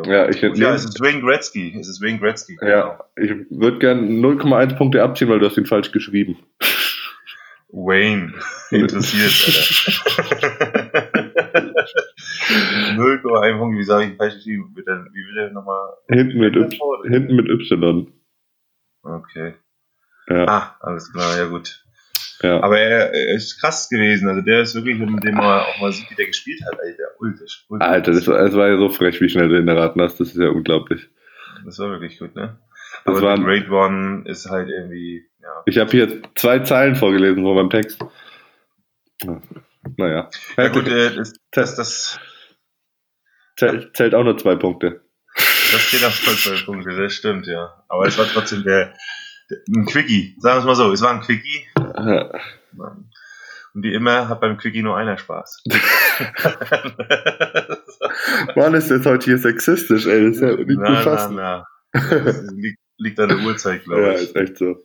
ja, 0.06 0.30
ich 0.30 0.42
ja, 0.42 0.74
es 0.74 0.86
ist 0.86 1.02
Wayne 1.02 1.22
Gretzky. 1.22 1.78
Es 1.78 1.90
ist 1.90 2.02
Wayne 2.02 2.20
Gretzky. 2.20 2.56
Genau. 2.56 2.72
Ja, 2.72 3.04
ich 3.18 3.32
würde 3.50 3.80
gerne 3.80 4.02
0,1 4.02 4.78
Punkte 4.78 5.04
abziehen, 5.04 5.28
weil 5.30 5.40
du 5.40 5.46
hast 5.46 5.58
ihn 5.58 5.66
falsch 5.66 5.92
geschrieben. 5.92 6.38
Wayne. 7.70 8.34
Interessiert, 8.72 9.32
0,1 12.96 13.58
Punkte, 13.58 13.78
wie 13.78 13.84
sage 13.84 14.06
ich 14.06 14.16
falsch 14.18 14.36
geschrieben? 14.36 14.74
Wie 14.76 14.86
will 14.86 15.36
der 15.36 15.52
nochmal? 15.52 15.90
Hinten 16.10 16.40
mit, 16.40 16.56
y, 16.56 16.80
hinten 17.10 17.36
mit 17.36 17.50
Y. 17.50 18.08
Okay. 19.04 19.56
Ja. 20.30 20.46
Ah, 20.48 20.78
alles 20.80 21.12
klar, 21.12 21.38
ja 21.38 21.48
gut. 21.48 21.84
Ja. 22.44 22.62
Aber 22.62 22.78
er, 22.78 23.14
er, 23.14 23.36
ist 23.36 23.60
krass 23.62 23.90
gewesen. 23.90 24.28
Also 24.28 24.42
der 24.42 24.62
ist 24.62 24.76
wirklich, 24.76 25.00
wenn 25.00 25.12
man 25.12 25.34
mal 25.34 25.62
auch 25.62 25.80
mal 25.80 25.92
sieht, 25.94 26.12
wie 26.12 26.16
der 26.16 26.28
gespielt 26.28 26.62
hat, 26.66 26.78
Alter. 26.78 27.04
Ultra, 27.20 27.46
ultra 27.70 27.88
Alter, 27.88 28.12
das 28.12 28.28
war, 28.28 28.38
das 28.44 28.54
war 28.54 28.68
ja 28.68 28.78
so 28.78 28.90
frech, 28.90 29.22
wie 29.22 29.30
schnell 29.30 29.48
du 29.48 29.58
ihn 29.58 29.68
erraten 29.68 30.02
hast. 30.02 30.20
Das 30.20 30.28
ist 30.28 30.38
ja 30.38 30.50
unglaublich. 30.50 31.10
Das 31.64 31.80
war 31.80 31.90
wirklich 31.92 32.20
gut, 32.20 32.36
ne? 32.36 32.60
Aber 33.06 33.14
das 33.14 33.24
war 33.24 33.38
der 33.38 33.46
Great 33.46 33.70
One 33.70 34.24
ist 34.26 34.50
halt 34.50 34.70
irgendwie, 34.70 35.26
ja. 35.42 35.64
Ich 35.66 35.78
habe 35.78 35.90
hier 35.92 36.22
zwei 36.36 36.60
Zeilen 36.60 36.96
vorgelesen 36.96 37.44
von 37.44 37.56
meinem 37.56 37.70
Text. 37.70 38.04
Naja. 39.98 40.30
Ja 40.58 40.68
gut, 40.68 40.88
äh, 40.88 41.16
das, 41.16 41.34
das, 41.52 41.76
das 41.76 42.20
zählt, 43.58 43.96
zählt 43.96 44.16
auch 44.16 44.24
nur 44.24 44.38
zwei 44.38 44.56
Punkte. 44.56 45.02
Das 45.36 45.92
geht 45.92 46.04
auch 46.04 46.28
nur 46.28 46.36
zwei 46.36 46.66
Punkte, 46.66 46.96
das 46.96 47.14
stimmt, 47.14 47.48
ja. 47.48 47.84
Aber 47.88 48.06
es 48.06 48.18
war 48.18 48.26
trotzdem 48.26 48.64
der, 48.64 48.94
ein 49.70 49.86
Quickie, 49.86 50.36
sagen 50.40 50.58
wir 50.58 50.60
es 50.60 50.66
mal 50.66 50.76
so, 50.76 50.92
es 50.92 51.02
war 51.02 51.12
ein 51.12 51.22
Quickie. 51.22 51.68
Und 53.74 53.84
wie 53.84 53.94
immer 53.94 54.30
hat 54.30 54.42
beim 54.42 54.58
Quickie 54.58 54.84
nur 54.84 54.98
einer 54.98 55.18
Spaß. 55.18 55.64
Mann, 58.56 58.74
ist 58.74 58.92
das 58.92 59.06
heute 59.06 59.26
hier 59.26 59.38
sexistisch, 59.38 60.06
ey. 60.06 60.28
Das 60.28 60.36
ist 60.36 60.42
ja 60.42 60.56
nicht 60.56 60.80
na. 60.80 61.04
Na, 61.04 61.30
na. 61.30 61.68
Das 61.92 62.42
liegt, 62.54 62.80
liegt 62.98 63.20
an 63.20 63.30
der 63.30 63.40
Uhrzeit, 63.40 63.84
glaube 63.84 64.02
ich. 64.02 64.08
Ja, 64.08 64.14
ist 64.14 64.36
echt 64.36 64.58
so. 64.58 64.84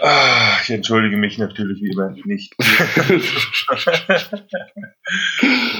Ah, 0.00 0.58
ich 0.62 0.70
entschuldige 0.70 1.16
mich 1.16 1.38
natürlich 1.38 1.80
wie 1.82 1.90
immer 1.92 2.14
nicht. 2.24 2.54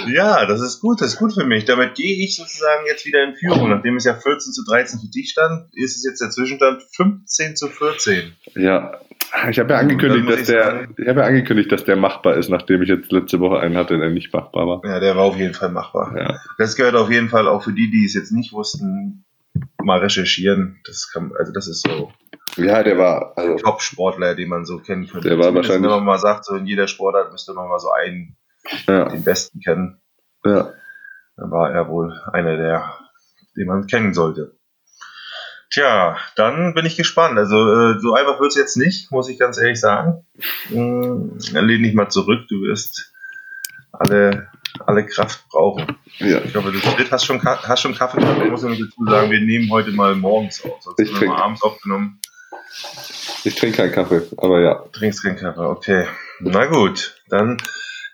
ja, 0.09 0.47
das 0.47 0.61
ist 0.61 0.81
gut, 0.81 1.01
das 1.01 1.15
ist 1.15 1.19
gut 1.19 1.35
für 1.35 1.45
mich. 1.45 1.65
Damit 1.65 1.95
gehe 1.95 2.25
ich 2.25 2.37
sozusagen 2.37 2.87
jetzt 2.87 3.05
wieder 3.07 3.25
in 3.25 3.35
Führung. 3.35 3.71
Nachdem 3.71 3.97
es 3.97 4.05
ja 4.05 4.15
14 4.15 4.53
zu 4.53 4.65
13 4.65 5.01
für 5.01 5.09
dich 5.09 5.31
stand, 5.31 5.69
ist 5.73 5.97
es 5.97 6.05
jetzt 6.05 6.21
der 6.21 6.31
Zwischenstand 6.31 6.83
15 6.95 7.57
zu 7.57 7.69
14. 7.69 8.33
Ja, 8.55 9.01
ich 9.51 9.59
habe 9.59 9.73
ja 9.75 9.81
angekündigt, 9.81 10.31
dass 10.31 10.45
der, 10.45 10.89
ich 10.97 11.09
habe 11.09 11.21
ja 11.21 11.27
angekündigt, 11.27 11.73
dass 11.73 11.85
der 11.85 11.97
machbar 11.97 12.37
ist, 12.37 12.49
nachdem 12.49 12.83
ich 12.83 12.89
jetzt 12.89 13.11
letzte 13.13 13.41
Woche 13.41 13.61
einen 13.61 13.77
hatte, 13.77 13.99
der 13.99 14.11
nicht 14.11 14.33
machbar 14.33 14.67
war. 14.67 14.81
Ja, 14.85 15.01
der 15.01 15.17
war 15.17 15.25
auf 15.25 15.37
jeden 15.37 15.55
Fall 15.55 15.71
machbar. 15.71 16.15
Ja. 16.17 16.39
Das 16.59 16.77
gehört 16.77 16.95
auf 16.95 17.11
jeden 17.11 17.29
Fall 17.29 17.49
auch 17.49 17.65
für 17.65 17.73
die, 17.73 17.91
die 17.91 18.05
es 18.05 18.15
jetzt 18.15 18.33
nicht 18.33 18.53
wussten, 18.53 19.25
mal 19.83 19.99
recherchieren. 19.99 20.81
Das 20.87 21.11
kann, 21.13 21.33
also 21.37 21.53
das 21.53 21.67
ist 21.69 21.87
so 21.87 22.13
ja, 22.57 22.83
der 22.83 22.99
war 22.99 23.33
also 23.37 23.57
Top-Sportler, 23.57 24.35
den 24.35 24.49
man 24.49 24.65
so 24.65 24.79
kennen 24.79 25.07
könnte. 25.07 25.29
Der 25.29 25.39
war 25.39 25.55
wahrscheinlich. 25.55 25.83
Wenn 25.83 25.91
man 25.91 26.05
mal 26.05 26.19
sagt, 26.19 26.45
so 26.45 26.55
in 26.55 26.67
jeder 26.67 26.89
Sportart 26.89 27.33
müsste 27.33 27.53
man 27.53 27.69
mal 27.69 27.79
so 27.79 27.91
einen, 27.91 28.37
ja. 28.87 29.09
den 29.09 29.25
Besten 29.25 29.61
kennen. 29.61 30.01
Ja. 30.45 30.73
Dann 31.37 31.51
war 31.51 31.71
er 31.71 31.89
wohl 31.89 32.19
einer 32.33 32.57
der, 32.57 32.95
den 33.57 33.67
man 33.67 33.87
kennen 33.87 34.15
sollte. 34.15 34.57
Tja, 35.71 36.17
dann 36.37 36.75
bin 36.75 36.87
ich 36.87 36.97
gespannt. 36.97 37.39
Also 37.39 37.57
äh, 37.57 37.99
so 38.01 38.15
einfach 38.15 38.41
wird 38.41 38.51
es 38.51 38.57
jetzt 38.57 38.77
nicht, 38.77 39.11
muss 39.11 39.29
ich 39.29 39.39
ganz 39.39 39.59
ehrlich 39.59 39.81
sagen. 39.81 40.25
Hm, 40.69 41.39
dann 41.53 41.67
lehn 41.67 41.83
dich 41.83 41.95
mal 41.95 42.09
zurück. 42.09 42.47
Du 42.49 42.63
wirst 42.63 43.13
alle, 43.93 44.49
alle 44.87 45.05
Kraft 45.05 45.45
brauchen. 45.51 45.99
Ja. 46.19 46.41
Ich 46.43 46.55
hoffe, 46.55 46.73
du 46.73 46.81
hast 47.11 47.25
schon, 47.25 47.43
hast 47.43 47.81
schon 47.81 47.95
Kaffee 47.95 48.21
gehabt. 48.21 48.43
Ich 48.43 48.51
muss 48.51 48.63
nämlich 48.63 48.81
dazu 48.81 49.05
sagen, 49.11 49.31
wir 49.31 49.41
nehmen 49.41 49.71
heute 49.71 49.91
mal 49.91 50.15
morgens 50.15 50.65
auf. 50.65 50.81
Sonst 50.83 51.01
ich 51.01 51.13
haben 51.13 51.21
wir 51.21 51.29
mal 51.29 51.43
abends 51.43 51.63
aufgenommen. 51.63 52.21
Ich 53.45 53.55
trinke 53.55 53.77
keinen 53.77 53.93
Kaffee, 53.93 54.23
aber 54.37 54.61
ja. 54.61 54.75
Du 54.75 54.99
trinkst 54.99 55.23
keinen 55.23 55.37
Kaffee, 55.37 55.61
okay. 55.61 56.07
Na 56.41 56.67
gut, 56.67 57.21
dann 57.29 57.59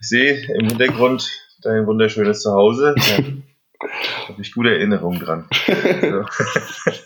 ich 0.01 0.09
sehe 0.09 0.45
im 0.55 0.69
Hintergrund 0.69 1.31
dein 1.63 1.87
wunderschönes 1.87 2.43
Zuhause. 2.43 2.95
Da 3.85 4.29
habe 4.29 4.41
ich 4.41 4.55
gute 4.55 4.71
Erinnerungen 4.71 5.19
dran. 5.19 5.49
So. 5.67 6.25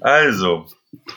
also, 0.00 0.66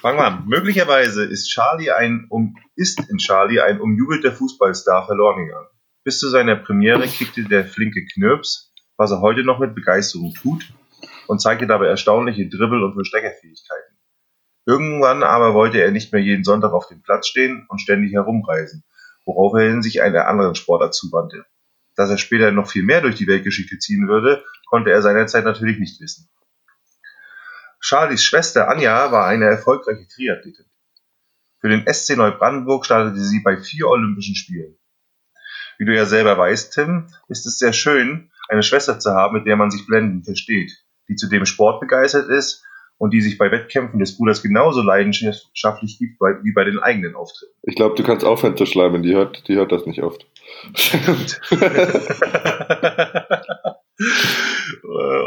Fangen 0.02 0.18
wir 0.18 0.26
an. 0.26 0.48
Möglicherweise 0.48 1.26
ist 1.26 1.50
Charlie 1.50 1.92
ein 1.92 2.28
um, 2.30 2.56
ist 2.76 3.00
in 3.10 3.18
Charlie 3.18 3.60
ein 3.60 3.82
umjubelter 3.82 4.32
Fußballstar 4.32 5.06
verloren 5.06 5.46
gegangen. 5.46 5.68
Bis 6.04 6.20
zu 6.20 6.30
seiner 6.30 6.56
Premiere 6.56 7.08
kickte 7.08 7.44
der 7.44 7.66
flinke 7.66 8.06
Knirps, 8.06 8.74
was 8.98 9.12
er 9.12 9.22
heute 9.22 9.44
noch 9.44 9.60
mit 9.60 9.76
Begeisterung 9.76 10.34
tut, 10.34 10.64
und 11.28 11.42
zeigte 11.42 11.68
dabei 11.68 11.88
erstaunliche 11.88 12.48
Dribbel- 12.48 12.84
und 12.84 12.94
Versteckerfähigkeiten. 12.94 13.89
Irgendwann 14.70 15.24
aber 15.24 15.56
wollte 15.56 15.82
er 15.82 15.90
nicht 15.90 16.14
mehr 16.14 16.22
jeden 16.22 16.44
Sonntag 16.44 16.74
auf 16.74 16.88
dem 16.88 17.02
Platz 17.02 17.28
stehen 17.28 17.66
und 17.70 17.82
ständig 17.82 18.14
herumreisen, 18.14 18.84
worauf 19.26 19.58
er 19.58 19.82
sich 19.82 20.04
einer 20.04 20.28
anderen 20.28 20.54
Sportart 20.54 20.94
zuwandte. 20.94 21.44
Dass 21.96 22.12
er 22.12 22.20
später 22.20 22.52
noch 22.52 22.70
viel 22.70 22.84
mehr 22.84 23.02
durch 23.02 23.16
die 23.16 23.26
Weltgeschichte 23.26 23.80
ziehen 23.80 24.08
würde, 24.08 24.44
konnte 24.68 24.92
er 24.92 25.02
seinerzeit 25.02 25.44
natürlich 25.44 25.80
nicht 25.80 26.00
wissen. 26.00 26.30
Charlies 27.80 28.24
Schwester 28.24 28.70
Anja 28.70 29.12
war 29.12 29.26
eine 29.26 29.46
erfolgreiche 29.46 30.08
Triathletin. 30.08 30.68
Für 31.62 31.70
den 31.70 31.92
SC 31.92 32.16
Neubrandenburg 32.16 32.86
startete 32.86 33.24
sie 33.24 33.40
bei 33.40 33.58
vier 33.58 33.88
Olympischen 33.88 34.36
Spielen. 34.36 34.78
Wie 35.80 35.86
du 35.86 35.96
ja 35.96 36.06
selber 36.06 36.38
weißt, 36.38 36.74
Tim, 36.76 37.08
ist 37.28 37.48
es 37.48 37.58
sehr 37.58 37.74
schön, 37.74 38.30
eine 38.48 38.62
Schwester 38.62 39.00
zu 39.00 39.16
haben, 39.16 39.34
mit 39.34 39.48
der 39.48 39.56
man 39.56 39.72
sich 39.72 39.88
blendend 39.88 40.26
versteht, 40.26 40.86
die 41.08 41.16
zudem 41.16 41.48
sportbegeistert 41.48 42.30
ist 42.30 42.64
und 43.00 43.12
die 43.12 43.22
sich 43.22 43.38
bei 43.38 43.50
Wettkämpfen 43.50 44.00
des 44.00 44.18
Bruders 44.18 44.44
genauso 44.44 44.82
leidenschaftlich 44.82 45.98
gibt 45.98 46.20
wie 46.20 46.52
bei 46.52 46.66
den 46.66 46.80
eigenen 46.80 47.16
Auftritten. 47.16 47.54
Ich 47.64 47.76
glaube, 47.76 47.96
du 47.96 48.04
kannst 48.04 48.26
aufhören 48.26 48.58
zu 48.58 48.66
schleimen, 48.66 49.02
die 49.02 49.16
hört, 49.16 49.48
die 49.48 49.56
hört 49.56 49.72
das 49.72 49.86
nicht 49.86 50.04
oft. 50.04 50.28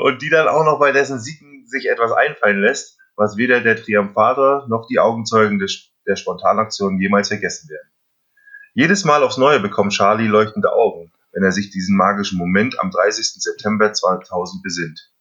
und 0.04 0.22
die 0.22 0.30
dann 0.30 0.48
auch 0.48 0.64
noch 0.64 0.78
bei 0.78 0.92
dessen 0.92 1.18
Siegen 1.18 1.66
sich 1.66 1.88
etwas 1.88 2.12
einfallen 2.12 2.60
lässt, 2.60 2.98
was 3.16 3.38
weder 3.38 3.60
der 3.60 3.76
Triumphator 3.76 4.66
noch 4.68 4.86
die 4.86 4.98
Augenzeugen 4.98 5.58
des, 5.58 5.90
der 6.06 6.16
Spontanaktion 6.16 7.00
jemals 7.00 7.28
vergessen 7.28 7.70
werden. 7.70 7.88
Jedes 8.74 9.04
Mal 9.04 9.22
aufs 9.22 9.38
Neue 9.38 9.60
bekommt 9.60 9.92
Charlie 9.92 10.26
leuchtende 10.28 10.72
Augen, 10.72 11.10
wenn 11.32 11.42
er 11.42 11.52
sich 11.52 11.70
diesen 11.70 11.96
magischen 11.96 12.36
Moment 12.36 12.78
am 12.80 12.90
30. 12.90 13.42
September 13.42 13.94
2000 13.94 14.62
besinnt. 14.62 15.11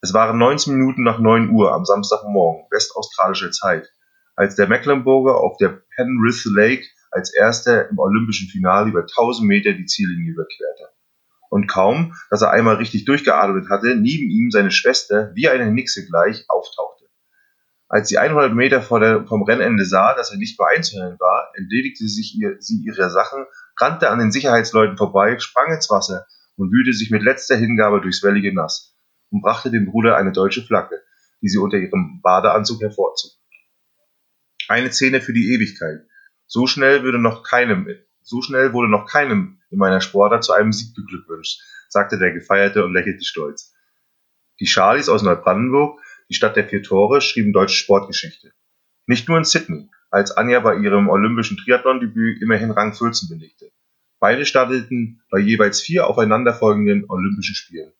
Es 0.00 0.14
waren 0.14 0.38
19 0.38 0.74
Minuten 0.74 1.02
nach 1.02 1.18
9 1.18 1.50
Uhr 1.50 1.72
am 1.74 1.84
Samstagmorgen 1.84 2.66
westaustralischer 2.70 3.50
Zeit, 3.50 3.92
als 4.36 4.54
der 4.54 4.68
Mecklenburger 4.68 5.38
auf 5.38 5.56
der 5.56 5.82
Penrith 5.96 6.44
Lake 6.44 6.86
als 7.10 7.34
erster 7.34 7.90
im 7.90 7.98
olympischen 7.98 8.48
Finale 8.48 8.90
über 8.90 9.00
1000 9.00 9.48
Meter 9.48 9.72
die 9.72 9.86
Ziellinie 9.86 10.34
überquerte. 10.34 10.92
Und 11.50 11.66
kaum, 11.66 12.14
dass 12.30 12.42
er 12.42 12.52
einmal 12.52 12.76
richtig 12.76 13.06
durchgeatmet 13.06 13.70
hatte, 13.70 13.96
neben 13.96 14.30
ihm 14.30 14.52
seine 14.52 14.70
Schwester 14.70 15.32
wie 15.34 15.48
eine 15.48 15.72
Nixe 15.72 16.06
gleich 16.06 16.44
auftauchte. 16.48 17.06
Als 17.88 18.08
sie 18.08 18.18
100 18.18 18.54
Meter 18.54 18.82
vor 18.82 19.00
der, 19.00 19.26
vom 19.26 19.42
Rennende 19.42 19.84
sah, 19.84 20.14
dass 20.14 20.30
er 20.30 20.36
nicht 20.36 20.60
mehr 20.60 20.68
einzuhören 20.68 21.18
war, 21.18 21.50
entledigte 21.54 22.06
sich 22.06 22.38
ihr, 22.38 22.56
sie 22.60 22.84
ihrer 22.84 23.10
Sachen, 23.10 23.46
rannte 23.80 24.10
an 24.10 24.20
den 24.20 24.30
Sicherheitsleuten 24.30 24.96
vorbei, 24.96 25.40
sprang 25.40 25.72
ins 25.72 25.90
Wasser 25.90 26.26
und 26.56 26.70
wühlte 26.70 26.92
sich 26.92 27.10
mit 27.10 27.22
letzter 27.22 27.56
Hingabe 27.56 28.00
durchs 28.00 28.22
wellige 28.22 28.54
Nass 28.54 28.94
und 29.30 29.42
brachte 29.42 29.70
dem 29.70 29.86
Bruder 29.86 30.16
eine 30.16 30.32
deutsche 30.32 30.62
Flagge, 30.62 31.02
die 31.42 31.48
sie 31.48 31.58
unter 31.58 31.78
ihrem 31.78 32.20
Badeanzug 32.22 32.80
hervorzog. 32.80 33.32
Eine 34.68 34.92
Szene 34.92 35.20
für 35.20 35.32
die 35.32 35.54
Ewigkeit. 35.54 36.06
So 36.46 36.66
schnell 36.66 37.02
würde 37.02 37.18
noch 37.18 37.42
keinem, 37.42 37.88
so 38.22 38.42
schnell 38.42 38.72
wurde 38.72 38.90
noch 38.90 39.06
keinem 39.06 39.60
in 39.70 39.78
meiner 39.78 40.00
Sportart 40.00 40.44
zu 40.44 40.52
einem 40.52 40.72
Sieg 40.72 40.94
beglückwünscht, 40.94 41.60
sagte 41.88 42.18
der 42.18 42.32
Gefeierte 42.32 42.84
und 42.84 42.92
lächelte 42.92 43.24
stolz. 43.24 43.74
Die 44.60 44.66
Charlies 44.66 45.08
aus 45.08 45.22
Neubrandenburg, 45.22 46.00
die 46.28 46.34
Stadt 46.34 46.56
der 46.56 46.68
vier 46.68 46.82
Tore, 46.82 47.20
schrieben 47.20 47.52
deutsche 47.52 47.76
Sportgeschichte. 47.76 48.52
Nicht 49.06 49.28
nur 49.28 49.38
in 49.38 49.44
Sydney, 49.44 49.88
als 50.10 50.32
Anja 50.32 50.60
bei 50.60 50.76
ihrem 50.76 51.08
olympischen 51.08 51.56
Triathlon-Debüt 51.56 52.42
immerhin 52.42 52.70
Rang 52.70 52.92
14 52.92 53.28
belegte. 53.28 53.70
Beide 54.20 54.44
starteten 54.44 55.22
bei 55.30 55.38
jeweils 55.38 55.80
vier 55.80 56.06
aufeinanderfolgenden 56.06 57.08
Olympischen 57.08 57.54
Spielen. 57.54 57.92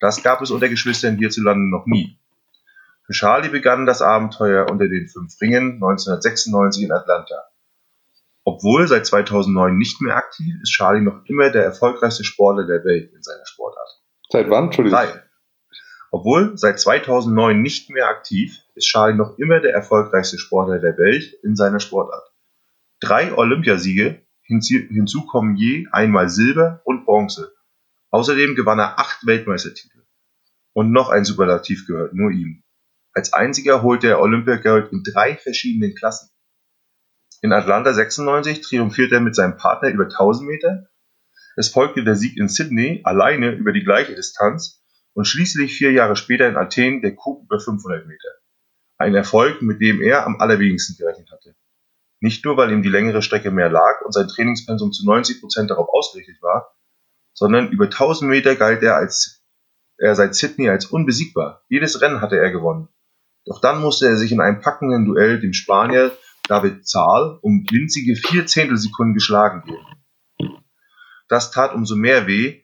Das 0.00 0.22
gab 0.22 0.42
es 0.42 0.50
unter 0.50 0.68
Geschwistern 0.68 1.16
hierzulande 1.16 1.70
noch 1.70 1.86
nie. 1.86 2.18
Für 3.06 3.12
Charlie 3.12 3.48
begann 3.48 3.86
das 3.86 4.02
Abenteuer 4.02 4.68
unter 4.70 4.88
den 4.88 5.08
fünf 5.08 5.40
Ringen 5.40 5.74
1996 5.74 6.84
in 6.84 6.92
Atlanta. 6.92 7.44
Obwohl 8.44 8.86
seit 8.86 9.06
2009 9.06 9.76
nicht 9.76 10.00
mehr 10.00 10.16
aktiv, 10.16 10.54
ist 10.62 10.70
Charlie 10.70 11.02
noch 11.02 11.24
immer 11.26 11.50
der 11.50 11.64
erfolgreichste 11.64 12.24
Sportler 12.24 12.66
der 12.66 12.84
Welt 12.84 13.12
in 13.12 13.22
seiner 13.22 13.46
Sportart. 13.46 14.02
Seit 14.30 14.50
wann? 14.50 14.66
Entschuldigung. 14.66 14.98
Drei. 14.98 15.22
Obwohl 16.10 16.56
seit 16.56 16.78
2009 16.78 17.60
nicht 17.60 17.90
mehr 17.90 18.08
aktiv, 18.08 18.56
ist 18.74 18.86
Charlie 18.86 19.16
noch 19.16 19.38
immer 19.38 19.60
der 19.60 19.72
erfolgreichste 19.72 20.38
Sportler 20.38 20.78
der 20.78 20.96
Welt 20.96 21.38
in 21.42 21.56
seiner 21.56 21.80
Sportart. 21.80 22.32
Drei 23.00 23.36
Olympiasiege, 23.36 24.22
hinzu 24.42 25.26
kommen 25.26 25.56
je 25.56 25.86
einmal 25.90 26.28
Silber 26.28 26.80
und 26.84 27.04
Bronze. 27.04 27.52
Außerdem 28.10 28.54
gewann 28.54 28.78
er 28.78 28.98
acht 28.98 29.26
Weltmeistertitel. 29.26 30.04
Und 30.72 30.92
noch 30.92 31.08
ein 31.08 31.24
Superlativ 31.24 31.86
gehört 31.86 32.14
nur 32.14 32.30
ihm. 32.30 32.62
Als 33.12 33.32
einziger 33.32 33.82
holte 33.82 34.08
er 34.08 34.20
Olympiagold 34.20 34.92
in 34.92 35.02
drei 35.02 35.36
verschiedenen 35.36 35.94
Klassen. 35.94 36.30
In 37.40 37.52
Atlanta 37.52 37.94
96 37.94 38.60
triumphierte 38.60 39.14
er 39.16 39.20
mit 39.20 39.34
seinem 39.34 39.56
Partner 39.56 39.88
über 39.88 40.04
1000 40.04 40.48
Meter. 40.48 40.88
Es 41.56 41.68
folgte 41.68 42.04
der 42.04 42.16
Sieg 42.16 42.36
in 42.36 42.48
Sydney 42.48 43.00
alleine 43.04 43.52
über 43.52 43.72
die 43.72 43.84
gleiche 43.84 44.14
Distanz 44.14 44.82
und 45.14 45.26
schließlich 45.26 45.74
vier 45.74 45.92
Jahre 45.92 46.16
später 46.16 46.46
in 46.46 46.56
Athen 46.56 47.00
der 47.00 47.14
Coup 47.14 47.42
über 47.44 47.58
500 47.58 48.06
Meter. 48.06 48.28
Ein 48.98 49.14
Erfolg, 49.14 49.62
mit 49.62 49.80
dem 49.80 50.02
er 50.02 50.26
am 50.26 50.40
allerwenigsten 50.40 50.96
gerechnet 50.96 51.30
hatte. 51.30 51.54
Nicht 52.20 52.44
nur, 52.44 52.56
weil 52.56 52.70
ihm 52.70 52.82
die 52.82 52.88
längere 52.88 53.22
Strecke 53.22 53.50
mehr 53.50 53.70
lag 53.70 54.02
und 54.04 54.12
sein 54.12 54.28
Trainingspensum 54.28 54.92
zu 54.92 55.06
90 55.06 55.40
Prozent 55.40 55.70
darauf 55.70 55.88
ausgerichtet 55.88 56.40
war, 56.42 56.75
sondern 57.36 57.70
über 57.70 57.84
1000 57.84 58.28
Meter 58.28 58.56
galt 58.56 58.82
er 58.82 58.96
als 58.96 59.44
er 59.98 60.14
seit 60.14 60.34
Sydney 60.34 60.68
als 60.68 60.86
unbesiegbar. 60.86 61.64
Jedes 61.68 62.00
Rennen 62.00 62.20
hatte 62.20 62.38
er 62.38 62.50
gewonnen. 62.50 62.88
Doch 63.44 63.60
dann 63.60 63.80
musste 63.80 64.08
er 64.08 64.16
sich 64.16 64.32
in 64.32 64.40
einem 64.40 64.60
packenden 64.60 65.04
Duell 65.04 65.38
dem 65.38 65.52
Spanier 65.52 66.16
David 66.48 66.86
Zahl 66.86 67.38
um 67.42 67.64
winzige 67.70 68.16
vier 68.16 68.46
Zehntelsekunden 68.46 69.14
geschlagen 69.14 69.62
geben. 69.64 70.56
Das 71.28 71.50
tat 71.50 71.74
umso 71.74 71.96
mehr 71.96 72.26
weh, 72.26 72.62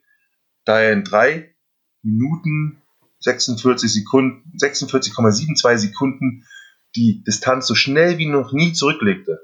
da 0.64 0.80
er 0.80 0.92
in 0.92 1.04
drei 1.04 1.54
Minuten 2.02 2.82
46 3.20 3.92
Sekunden, 3.92 4.56
46,72 4.58 5.78
Sekunden 5.78 6.46
die 6.94 7.22
Distanz 7.24 7.66
so 7.66 7.74
schnell 7.74 8.18
wie 8.18 8.26
noch 8.26 8.52
nie 8.52 8.72
zurücklegte. 8.72 9.40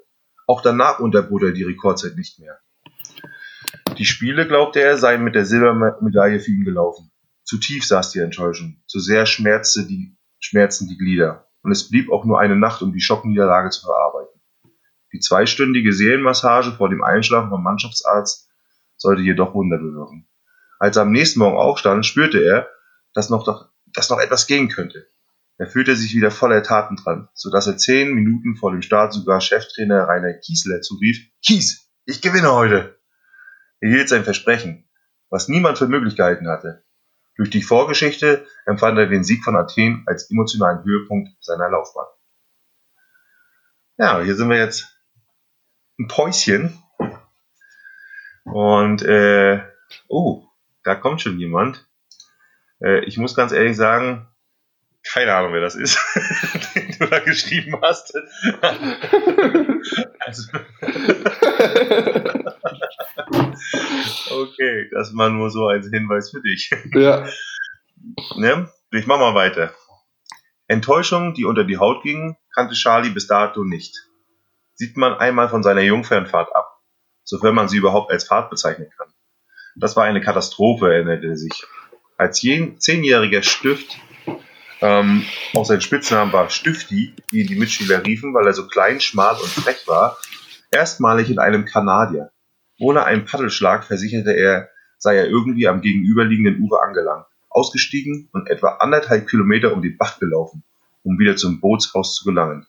Auch 0.47 0.63
danach 0.63 1.01
unterbot 1.01 1.43
er 1.43 1.53
die 1.53 1.65
Rekordzeit 1.65 2.17
nicht 2.17 2.39
mehr. 2.39 2.59
Die 3.99 4.05
Spiele, 4.05 4.47
glaubte 4.47 4.81
er, 4.81 4.97
seien 4.97 5.25
mit 5.25 5.35
der 5.35 5.45
Silbermedaille 5.45 6.39
für 6.39 6.53
ihn 6.53 6.65
gelaufen. 6.65 7.11
Zu 7.43 7.59
tief 7.59 7.85
saß 7.85 8.13
die 8.13 8.21
Enttäuschung, 8.21 8.81
zu 8.87 9.01
sehr 9.01 9.27
schmerzte 9.27 9.87
die, 9.87 10.17
schmerzten 10.39 10.87
die 10.87 10.97
Glieder. 10.97 11.49
Und 11.63 11.73
es 11.73 11.91
blieb 11.91 12.13
auch 12.13 12.25
nur 12.25 12.39
eine 12.39 12.57
Nacht, 12.57 12.81
um 12.83 12.93
die 12.93 13.01
Schockniederlage 13.01 13.71
zu 13.71 13.87
verarbeiten. 13.87 14.41
Die 15.13 15.19
zweistündige 15.19 15.93
Seelenmassage 15.93 16.73
vor 16.73 16.91
dem 16.91 17.03
Einschlafen 17.03 17.51
vom 17.51 17.65
Mannschaftsarzt 17.65 18.49
sollte 18.97 19.23
jedoch 19.23 19.55
Wunder 19.55 19.79
bewirken. 19.79 20.29
Als 20.79 20.97
er 20.97 21.03
am 21.03 21.11
nächsten 21.11 21.41
Morgen 21.41 21.57
aufstand, 21.57 22.07
spürte 22.07 22.41
er, 22.41 22.69
dass 23.15 23.31
noch, 23.31 23.69
dass 23.87 24.11
noch 24.11 24.21
etwas 24.21 24.47
gehen 24.47 24.69
könnte. 24.69 25.09
Er 25.57 25.67
fühlte 25.67 25.97
sich 25.97 26.15
wieder 26.15 26.31
voller 26.31 26.63
Taten 26.63 26.95
dran, 26.95 27.29
so 27.35 27.51
dass 27.51 27.67
er 27.67 27.77
zehn 27.77 28.15
Minuten 28.15 28.55
vor 28.55 28.71
dem 28.71 28.83
Start 28.83 29.13
sogar 29.13 29.41
Cheftrainer 29.41 30.07
Rainer 30.07 30.35
Kiesler 30.35 30.83
zurief, 30.83 31.19
Kies, 31.45 31.91
ich 32.05 32.23
gewinne 32.23 32.53
heute! 32.53 32.98
Er 33.81 33.91
hielt 33.91 34.09
sein 34.09 34.25
Versprechen, 34.25 34.89
was 35.31 35.49
niemand 35.49 35.79
für 35.79 35.89
möglich 35.89 36.17
gehalten 36.17 36.49
hatte. 36.49 36.85
Durch 37.37 37.51
die 37.51 37.63
Vorgeschichte 37.63 38.47
empfand 38.67 38.99
er 38.99 39.07
den 39.07 39.23
Sieg 39.23 39.45
von 39.45 39.57
Athen 39.57 40.03
als 40.07 40.31
emotionalen 40.31 40.85
Höhepunkt 40.85 41.31
seiner 41.41 41.71
Laufbahn. 41.71 42.07
Ja, 43.97 44.21
hier 44.21 44.35
sind 44.35 44.49
wir 44.51 44.59
jetzt 44.59 44.99
ein 45.99 46.09
Päuschen. 46.09 46.83
Und, 48.45 49.03
äh, 49.03 49.63
oh, 50.09 50.47
da 50.83 50.95
kommt 50.95 51.21
schon 51.21 51.39
jemand. 51.39 51.89
Äh, 52.83 53.05
ich 53.05 53.19
muss 53.19 53.35
ganz 53.35 53.53
ehrlich 53.53 53.77
sagen, 53.77 54.29
keine 55.05 55.35
Ahnung, 55.35 55.53
wer 55.53 55.61
das 55.61 55.75
ist, 55.75 55.99
du 56.99 57.07
da 57.07 57.19
geschrieben 57.21 57.79
hast. 57.83 58.15
also, 60.21 60.49
okay, 64.31 64.89
das 64.93 65.17
war 65.17 65.31
nur 65.31 65.51
so 65.51 65.67
als 65.67 65.89
Hinweis 65.91 66.31
für 66.31 66.41
dich. 66.41 66.71
Ja. 66.93 67.27
ne? 68.37 68.71
Ich 68.93 69.07
mach 69.07 69.19
mal 69.19 69.35
weiter. 69.35 69.73
Enttäuschung, 70.67 71.35
die 71.35 71.45
unter 71.45 71.65
die 71.65 71.79
Haut 71.79 72.03
ging, 72.03 72.37
kannte 72.55 72.75
Charlie 72.75 73.11
bis 73.11 73.27
dato 73.27 73.65
nicht. 73.65 73.95
Sieht 74.75 74.97
man 74.97 75.15
einmal 75.15 75.49
von 75.49 75.63
seiner 75.63 75.81
Jungfernfahrt 75.83 76.55
ab, 76.55 76.81
sofern 77.25 77.55
man 77.55 77.69
sie 77.69 77.79
überhaupt 77.79 78.13
als 78.13 78.25
Fahrt 78.25 78.51
bezeichnen 78.51 78.91
kann. 78.97 79.13
Das 79.77 79.97
war 79.97 80.05
eine 80.05 80.21
Katastrophe, 80.21 80.93
erinnerte 80.93 81.27
er 81.29 81.37
sich. 81.37 81.65
Als 82.17 82.41
zehnjähriger 82.41 83.43
Stift 83.43 83.99
Ähm, 84.81 85.25
auch 85.55 85.65
sein 85.65 85.81
Spitzname 85.81 86.33
war 86.33 86.51
Stifti, 86.51 87.15
wie 87.31 87.45
die 87.45 87.57
Mitspieler 87.57 88.05
riefen, 88.05 88.33
weil 88.35 88.47
er 88.47 88.53
so 88.53 88.67
klein, 88.67 89.01
schmal 89.01 89.35
und 89.35 89.49
frech 89.49 89.87
war. 89.87 90.17
Erstmalig 90.71 91.31
in 91.31 91.39
einem 91.39 91.65
Kanadier. 91.65 92.31
Ohne 92.79 93.05
einen 93.05 93.25
Paddelschlag 93.25 93.85
versicherte 93.85 94.33
er, 94.33 94.69
sei 94.99 95.17
er 95.17 95.29
irgendwie 95.29 95.67
am 95.67 95.81
gegenüberliegenden 95.81 96.63
Ufer 96.63 96.83
angelangt, 96.83 97.27
ausgestiegen 97.49 98.29
und 98.33 98.49
etwa 98.49 98.77
anderthalb 98.81 99.29
Kilometer 99.29 99.73
um 99.73 99.83
den 99.83 99.97
Bach 99.97 100.19
gelaufen, 100.21 100.63
um 101.03 101.19
wieder 101.19 101.37
zum 101.37 101.61
Bootshaus 101.61 102.15
zu 102.15 102.25
gelangen. 102.25 102.67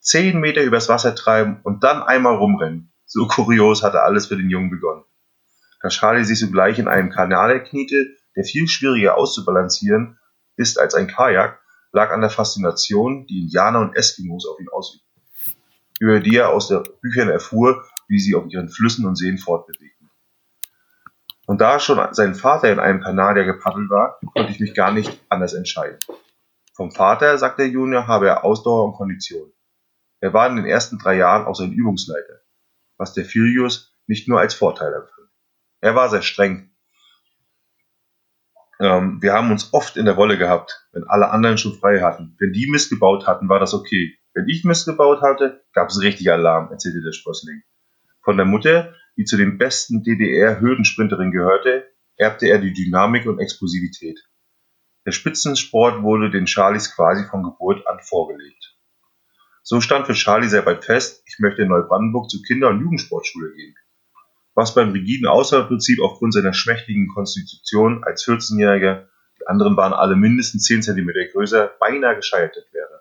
Zehn 0.00 0.40
Meter 0.40 0.62
übers 0.62 0.88
Wasser 0.88 1.14
treiben 1.14 1.60
und 1.62 1.84
dann 1.84 2.02
einmal 2.02 2.34
rumrennen. 2.34 2.92
So 3.06 3.28
kurios 3.28 3.84
hatte 3.84 4.02
alles 4.02 4.26
für 4.26 4.36
den 4.36 4.50
Jungen 4.50 4.70
begonnen. 4.70 5.04
Da 5.80 5.90
Charlie 5.90 6.24
sich 6.24 6.40
sogleich 6.40 6.78
in 6.80 6.88
einem 6.88 7.10
Kanal 7.10 7.62
kniete, 7.62 8.16
der 8.34 8.44
viel 8.44 8.66
schwieriger 8.66 9.16
auszubalancieren 9.16 10.18
ist 10.56 10.78
als 10.78 10.94
ein 10.94 11.06
Kajak, 11.06 11.60
lag 11.92 12.10
an 12.10 12.20
der 12.20 12.30
Faszination, 12.30 13.26
die 13.26 13.42
Indianer 13.42 13.80
und 13.80 13.94
Eskimos 13.94 14.46
auf 14.46 14.58
ihn 14.60 14.68
ausübten, 14.68 15.22
über 16.00 16.20
die 16.20 16.36
er 16.36 16.50
aus 16.50 16.68
den 16.68 16.82
Büchern 17.00 17.28
erfuhr, 17.28 17.84
wie 18.08 18.18
sie 18.18 18.34
auf 18.34 18.46
ihren 18.48 18.68
Flüssen 18.68 19.06
und 19.06 19.16
Seen 19.16 19.38
fortbewegten. 19.38 20.10
Und 21.46 21.60
da 21.60 21.80
schon 21.80 22.14
sein 22.14 22.34
Vater 22.34 22.72
in 22.72 22.78
einem 22.78 23.00
Kanadier 23.00 23.44
gepaddelt 23.44 23.90
war, 23.90 24.18
konnte 24.34 24.52
ich 24.52 24.60
mich 24.60 24.74
gar 24.74 24.92
nicht 24.92 25.20
anders 25.28 25.54
entscheiden. 25.54 25.98
Vom 26.74 26.92
Vater, 26.92 27.36
sagt 27.36 27.58
der 27.58 27.68
Junior, 27.68 28.06
habe 28.06 28.28
er 28.28 28.44
Ausdauer 28.44 28.86
und 28.86 28.94
Kondition. 28.94 29.52
Er 30.20 30.32
war 30.32 30.48
in 30.48 30.56
den 30.56 30.66
ersten 30.66 30.98
drei 30.98 31.16
Jahren 31.16 31.46
auch 31.46 31.54
sein 31.54 31.72
Übungsleiter, 31.72 32.40
was 32.96 33.12
der 33.12 33.24
Filius 33.24 33.94
nicht 34.06 34.28
nur 34.28 34.40
als 34.40 34.54
Vorteil 34.54 34.94
empfand. 34.94 35.28
Er 35.80 35.94
war 35.94 36.08
sehr 36.08 36.22
streng, 36.22 36.71
ähm, 38.82 39.22
wir 39.22 39.32
haben 39.32 39.52
uns 39.52 39.72
oft 39.72 39.96
in 39.96 40.06
der 40.06 40.16
Wolle 40.16 40.36
gehabt, 40.36 40.88
wenn 40.92 41.04
alle 41.04 41.30
anderen 41.30 41.56
schon 41.56 41.78
frei 41.78 42.00
hatten. 42.00 42.34
Wenn 42.40 42.52
die 42.52 42.68
Mist 42.68 42.90
gebaut 42.90 43.28
hatten, 43.28 43.48
war 43.48 43.60
das 43.60 43.74
okay. 43.74 44.18
Wenn 44.34 44.48
ich 44.48 44.64
Mist 44.64 44.86
gebaut 44.86 45.22
hatte, 45.22 45.62
gab 45.72 45.88
es 45.88 46.00
richtig 46.00 46.32
Alarm, 46.32 46.72
erzählte 46.72 47.00
der 47.00 47.12
Sprössling. 47.12 47.62
Von 48.24 48.36
der 48.36 48.46
Mutter, 48.46 48.92
die 49.16 49.24
zu 49.24 49.36
den 49.36 49.56
besten 49.56 50.02
DDR-Hürdensprinterin 50.02 51.30
gehörte, 51.30 51.86
erbte 52.16 52.48
er 52.48 52.58
die 52.58 52.72
Dynamik 52.72 53.26
und 53.26 53.38
Explosivität. 53.38 54.18
Der 55.06 55.12
Spitzensport 55.12 56.02
wurde 56.02 56.30
den 56.30 56.48
Charlies 56.48 56.94
quasi 56.94 57.24
von 57.28 57.44
Geburt 57.44 57.86
an 57.86 58.00
vorgelegt. 58.00 58.76
So 59.62 59.80
stand 59.80 60.06
für 60.06 60.14
Charlie 60.14 60.48
sehr 60.48 60.62
bald 60.62 60.84
fest, 60.84 61.22
ich 61.26 61.38
möchte 61.38 61.62
in 61.62 61.68
Neubrandenburg 61.68 62.28
zur 62.28 62.42
Kinder- 62.42 62.70
und 62.70 62.80
Jugendsportschule 62.80 63.52
gehen 63.52 63.76
was 64.54 64.74
beim 64.74 64.90
rigiden 64.90 65.26
Auswahlprinzip 65.26 66.00
aufgrund 66.02 66.34
seiner 66.34 66.52
schmächtigen 66.52 67.08
Konstitution 67.08 68.04
als 68.04 68.24
14-Jähriger, 68.26 69.06
die 69.40 69.46
anderen 69.46 69.76
waren 69.76 69.92
alle 69.92 70.16
mindestens 70.16 70.64
10 70.64 70.82
cm 70.82 71.10
größer, 71.32 71.72
beinahe 71.80 72.16
gescheitert 72.16 72.66
wäre. 72.72 73.00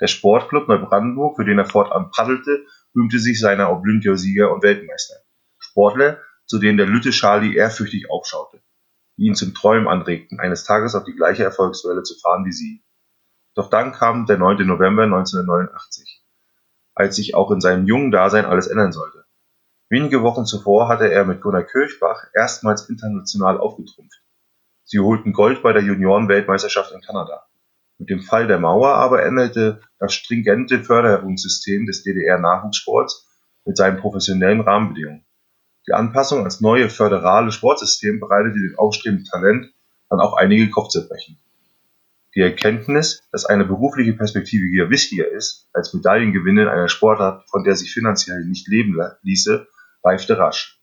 Der 0.00 0.06
Sportclub 0.06 0.68
Neubrandenburg, 0.68 1.36
für 1.36 1.44
den 1.44 1.58
er 1.58 1.64
fortan 1.64 2.10
paddelte, 2.10 2.64
rühmte 2.94 3.18
sich 3.18 3.40
seiner 3.40 3.72
Olympiasieger 3.72 4.52
und 4.52 4.62
Weltmeister. 4.62 5.16
Sportler, 5.58 6.18
zu 6.46 6.58
denen 6.58 6.78
der 6.78 6.86
Lütte 6.86 7.10
Charlie 7.10 7.56
ehrfürchtig 7.56 8.10
aufschaute, 8.10 8.62
die 9.16 9.26
ihn 9.26 9.34
zum 9.34 9.54
Träumen 9.54 9.88
anregten, 9.88 10.38
eines 10.38 10.64
Tages 10.64 10.94
auf 10.94 11.04
die 11.04 11.14
gleiche 11.14 11.44
Erfolgswelle 11.44 12.02
zu 12.02 12.14
fahren 12.20 12.44
wie 12.44 12.52
sie. 12.52 12.84
Doch 13.54 13.68
dann 13.68 13.92
kam 13.92 14.26
der 14.26 14.38
9. 14.38 14.66
November 14.66 15.02
1989, 15.02 16.24
als 16.94 17.16
sich 17.16 17.34
auch 17.34 17.50
in 17.50 17.60
seinem 17.60 17.86
jungen 17.86 18.12
Dasein 18.12 18.44
alles 18.44 18.68
ändern 18.68 18.92
sollte. 18.92 19.24
Wenige 19.90 20.22
Wochen 20.22 20.44
zuvor 20.44 20.88
hatte 20.88 21.10
er 21.10 21.24
mit 21.24 21.40
Gunnar 21.40 21.62
Kirchbach 21.62 22.26
erstmals 22.34 22.90
international 22.90 23.58
aufgetrumpft. 23.58 24.20
Sie 24.84 24.98
holten 24.98 25.32
Gold 25.32 25.62
bei 25.62 25.72
der 25.72 25.82
Juniorenweltmeisterschaft 25.82 26.92
in 26.92 27.00
Kanada. 27.00 27.46
Mit 27.96 28.10
dem 28.10 28.20
Fall 28.20 28.46
der 28.46 28.58
Mauer 28.58 28.94
aber 28.94 29.24
endete 29.24 29.80
das 29.98 30.12
stringente 30.12 30.84
Förderungssystem 30.84 31.86
des 31.86 32.02
DDR-Nachwuchssports 32.02 33.26
mit 33.64 33.78
seinen 33.78 33.98
professionellen 33.98 34.60
Rahmenbedingungen. 34.60 35.24
Die 35.86 35.94
Anpassung 35.94 36.40
ans 36.40 36.60
neue 36.60 36.90
föderale 36.90 37.50
Sportsystem 37.50 38.20
bereitete 38.20 38.60
dem 38.60 38.78
aufstrebenden 38.78 39.26
Talent 39.26 39.72
dann 40.10 40.20
auch 40.20 40.34
einige 40.34 40.68
Kopfzerbrechen. 40.68 41.38
Die 42.34 42.40
Erkenntnis, 42.40 43.22
dass 43.32 43.46
eine 43.46 43.64
berufliche 43.64 44.12
Perspektive 44.12 44.66
hier 44.66 44.90
wichtiger 44.90 45.28
ist 45.28 45.66
als 45.72 45.94
Medaillengewinne 45.94 46.62
in 46.62 46.68
einer 46.68 46.88
Sportart, 46.88 47.48
von 47.48 47.64
der 47.64 47.74
sich 47.74 47.92
finanziell 47.92 48.44
nicht 48.44 48.68
leben 48.68 48.98
ließe, 49.22 49.66
reifte 50.02 50.38
rasch. 50.38 50.80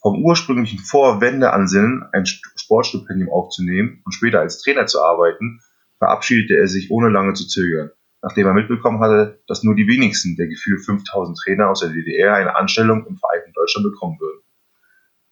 Vom 0.00 0.22
ursprünglichen 0.22 0.78
Vorwendeansinnen, 0.78 2.04
ein 2.12 2.26
Sportstipendium 2.26 3.30
aufzunehmen 3.30 4.02
und 4.04 4.12
später 4.12 4.40
als 4.40 4.60
Trainer 4.62 4.86
zu 4.86 5.02
arbeiten, 5.02 5.60
verabschiedete 5.98 6.56
er 6.56 6.68
sich 6.68 6.90
ohne 6.90 7.08
lange 7.08 7.34
zu 7.34 7.46
zögern, 7.46 7.90
nachdem 8.22 8.46
er 8.46 8.54
mitbekommen 8.54 9.00
hatte, 9.00 9.42
dass 9.46 9.62
nur 9.62 9.74
die 9.74 9.88
wenigsten 9.88 10.36
der 10.36 10.48
gefühlt 10.48 10.84
5000 10.84 11.38
Trainer 11.38 11.70
aus 11.70 11.80
der 11.80 11.90
DDR 11.90 12.34
eine 12.34 12.56
Anstellung 12.56 13.06
im 13.06 13.16
Vereinten 13.16 13.52
Deutschland 13.52 13.90
bekommen 13.90 14.18
würden. 14.20 14.42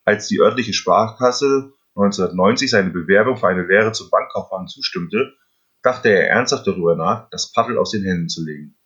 Als 0.04 0.28
die 0.28 0.40
örtliche 0.40 0.72
Sparkasse 0.72 1.72
1990 1.96 2.70
seine 2.70 2.90
Bewerbung 2.90 3.36
für 3.36 3.48
eine 3.48 3.66
Lehre 3.66 3.92
zum 3.92 4.10
Bankkaufmann 4.10 4.66
zustimmte, 4.66 5.34
dachte 5.82 6.08
er 6.08 6.28
ernsthaft 6.28 6.66
darüber 6.66 6.96
nach, 6.96 7.28
das 7.30 7.52
Paddel 7.52 7.78
aus 7.78 7.92
den 7.92 8.04
Händen 8.04 8.28
zu 8.28 8.44
legen. 8.44 8.76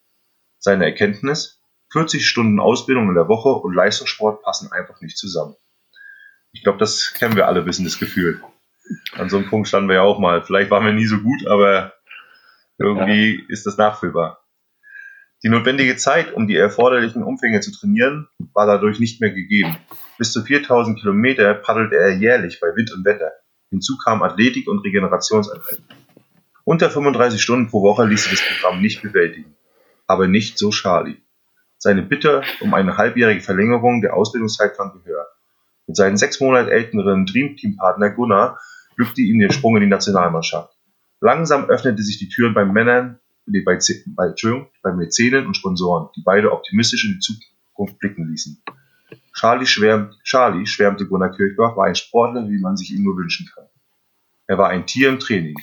Seine 0.58 0.84
Erkenntnis, 0.84 1.57
40 1.90 2.26
Stunden 2.26 2.60
Ausbildung 2.60 3.08
in 3.08 3.14
der 3.14 3.28
Woche 3.28 3.48
und 3.48 3.74
Leistungssport 3.74 4.42
passen 4.42 4.70
einfach 4.72 5.00
nicht 5.00 5.16
zusammen. 5.16 5.56
Ich 6.52 6.62
glaube, 6.62 6.78
das 6.78 7.12
kennen 7.14 7.36
wir 7.36 7.46
alle 7.46 7.60
ein 7.60 7.66
bisschen, 7.66 7.84
das 7.84 7.98
Gefühl. 7.98 8.42
An 9.12 9.28
so 9.28 9.36
einem 9.36 9.48
Punkt 9.48 9.68
standen 9.68 9.88
wir 9.88 9.96
ja 9.96 10.02
auch 10.02 10.18
mal. 10.18 10.42
Vielleicht 10.42 10.70
waren 10.70 10.84
wir 10.84 10.92
nie 10.92 11.06
so 11.06 11.18
gut, 11.18 11.46
aber 11.46 11.92
irgendwie 12.78 13.36
ja. 13.36 13.44
ist 13.48 13.66
das 13.66 13.76
nachfüllbar. 13.76 14.44
Die 15.44 15.48
notwendige 15.48 15.96
Zeit, 15.96 16.32
um 16.32 16.48
die 16.48 16.56
erforderlichen 16.56 17.22
Umfänge 17.22 17.60
zu 17.60 17.70
trainieren, 17.70 18.28
war 18.54 18.66
dadurch 18.66 18.98
nicht 18.98 19.20
mehr 19.20 19.30
gegeben. 19.30 19.76
Bis 20.16 20.32
zu 20.32 20.42
4000 20.42 20.98
Kilometer 20.98 21.54
paddelte 21.54 21.96
er 21.96 22.16
jährlich 22.16 22.58
bei 22.60 22.74
Wind 22.74 22.92
und 22.92 23.04
Wetter. 23.04 23.30
Hinzu 23.70 23.98
kamen 23.98 24.22
Athletik 24.22 24.66
und 24.66 24.80
Regenerationseinheiten. 24.80 25.84
Unter 26.64 26.90
35 26.90 27.40
Stunden 27.40 27.70
pro 27.70 27.82
Woche 27.82 28.04
ließ 28.04 28.24
sich 28.24 28.32
das 28.32 28.48
Programm 28.48 28.80
nicht 28.80 29.02
bewältigen. 29.02 29.54
Aber 30.06 30.26
nicht 30.26 30.58
so 30.58 30.70
Charlie. 30.70 31.18
Seine 31.78 32.02
Bitte 32.02 32.42
um 32.60 32.74
eine 32.74 32.96
halbjährige 32.96 33.40
Verlängerung 33.40 34.02
der 34.02 34.14
Ausbildungszeit 34.14 34.76
fand 34.76 34.94
Gehör. 34.94 35.26
Mit 35.86 35.96
seinem 35.96 36.16
sechs 36.16 36.40
Monate 36.40 36.70
älteren 36.72 37.24
Dreamteam-Partner 37.24 38.10
Gunnar 38.10 38.58
glückte 38.96 39.22
ihm 39.22 39.38
der 39.38 39.52
Sprung 39.52 39.76
in 39.76 39.82
die 39.82 39.88
Nationalmannschaft. 39.88 40.76
Langsam 41.20 41.70
öffnete 41.70 42.02
sich 42.02 42.18
die 42.18 42.28
Türen 42.28 42.52
bei 42.52 42.64
Männern, 42.64 43.20
nee, 43.46 43.62
bei, 43.62 43.78
bei, 44.06 44.26
Entschuldigung, 44.26 44.68
bei 44.82 44.92
Mäzenen 44.92 45.46
und 45.46 45.56
Sponsoren, 45.56 46.08
die 46.16 46.22
beide 46.24 46.52
optimistisch 46.52 47.04
in 47.04 47.12
die 47.12 47.20
Zukunft 47.20 47.98
blicken 48.00 48.28
ließen. 48.28 48.60
Charlie, 49.32 49.66
schwärmt, 49.66 50.18
Charlie, 50.24 50.66
schwärmte 50.66 51.06
Gunnar 51.06 51.30
Kirchbach, 51.30 51.76
war 51.76 51.86
ein 51.86 51.94
Sportler, 51.94 52.48
wie 52.48 52.58
man 52.58 52.76
sich 52.76 52.92
ihn 52.92 53.04
nur 53.04 53.16
wünschen 53.16 53.48
kann. 53.54 53.66
Er 54.48 54.58
war 54.58 54.68
ein 54.68 54.86
Tier 54.86 55.10
im 55.10 55.20
Training. 55.20 55.54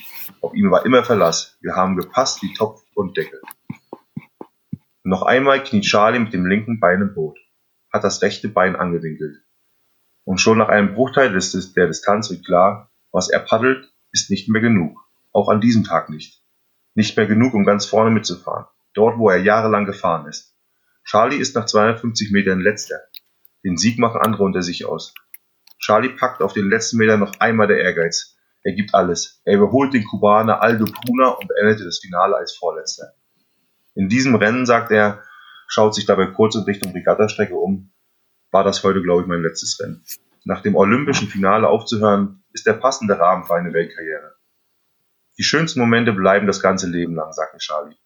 Auf 0.41 0.53
ihm 0.53 0.71
war 0.71 0.85
immer 0.85 1.03
Verlass. 1.03 1.57
Wir 1.59 1.75
haben 1.75 1.97
gepasst 1.97 2.41
wie 2.41 2.53
Topf 2.53 2.83
und 2.93 3.17
Deckel. 3.17 3.41
Noch 5.07 5.21
einmal 5.21 5.61
kniet 5.61 5.83
Charlie 5.83 6.17
mit 6.17 6.33
dem 6.33 6.47
linken 6.47 6.79
Bein 6.79 6.99
im 6.99 7.13
Boot, 7.13 7.37
hat 7.93 8.03
das 8.03 8.23
rechte 8.23 8.49
Bein 8.49 8.75
angewinkelt. 8.75 9.37
Und 10.23 10.41
schon 10.41 10.57
nach 10.57 10.69
einem 10.69 10.95
Bruchteil 10.95 11.29
der 11.29 11.87
Distanz 11.87 12.31
wird 12.31 12.43
klar, 12.43 12.91
was 13.11 13.29
er 13.29 13.41
paddelt, 13.41 13.93
ist 14.11 14.31
nicht 14.31 14.49
mehr 14.49 14.63
genug. 14.63 14.97
Auch 15.31 15.47
an 15.47 15.61
diesem 15.61 15.83
Tag 15.83 16.09
nicht. 16.09 16.41
Nicht 16.95 17.15
mehr 17.17 17.27
genug, 17.27 17.53
um 17.53 17.65
ganz 17.65 17.85
vorne 17.85 18.09
mitzufahren. 18.09 18.65
Dort, 18.95 19.19
wo 19.19 19.29
er 19.29 19.37
jahrelang 19.37 19.85
gefahren 19.85 20.25
ist. 20.25 20.57
Charlie 21.03 21.37
ist 21.37 21.53
nach 21.53 21.67
250 21.67 22.31
Metern 22.31 22.59
letzter. 22.59 22.99
Den 23.63 23.77
Sieg 23.77 23.99
machen 23.99 24.21
andere 24.21 24.41
unter 24.41 24.63
sich 24.63 24.85
aus. 24.85 25.13
Charlie 25.77 26.15
packt 26.17 26.41
auf 26.41 26.53
den 26.53 26.67
letzten 26.67 26.97
Metern 26.97 27.19
noch 27.19 27.39
einmal 27.39 27.67
der 27.67 27.77
Ehrgeiz. 27.77 28.39
Er 28.63 28.73
gibt 28.73 28.95
alles. 28.95 29.39
Er 29.45 29.57
überholt 29.57 29.93
den 29.93 30.03
Kubaner 30.03 30.63
Aldo 30.63 30.85
Puna 30.85 31.27
und 31.27 31.47
beendete 31.47 31.83
das 31.83 31.99
Finale 31.99 32.35
als 32.35 32.55
Vorletzter. 32.55 33.13
In 33.95 34.09
diesem 34.09 34.35
Rennen, 34.35 34.65
sagt 34.65 34.91
er, 34.91 35.23
schaut 35.67 35.95
sich 35.95 36.05
dabei 36.05 36.27
kurz 36.27 36.55
in 36.55 36.63
Richtung 36.63 36.91
Regattastrecke 36.91 37.55
um, 37.55 37.91
war 38.51 38.63
das 38.63 38.83
heute, 38.83 39.01
glaube 39.01 39.23
ich, 39.23 39.27
mein 39.27 39.41
letztes 39.41 39.79
Rennen. 39.79 40.03
Nach 40.43 40.61
dem 40.61 40.75
olympischen 40.75 41.27
Finale 41.27 41.67
aufzuhören, 41.67 42.43
ist 42.53 42.67
der 42.67 42.73
passende 42.73 43.17
Rahmen 43.17 43.45
für 43.45 43.55
eine 43.55 43.73
Weltkarriere. 43.73 44.35
Die 45.37 45.43
schönsten 45.43 45.79
Momente 45.79 46.13
bleiben 46.13 46.47
das 46.47 46.61
ganze 46.61 46.87
Leben 46.87 47.15
lang, 47.15 47.33
sagte 47.33 47.57
Charlie. 47.57 47.97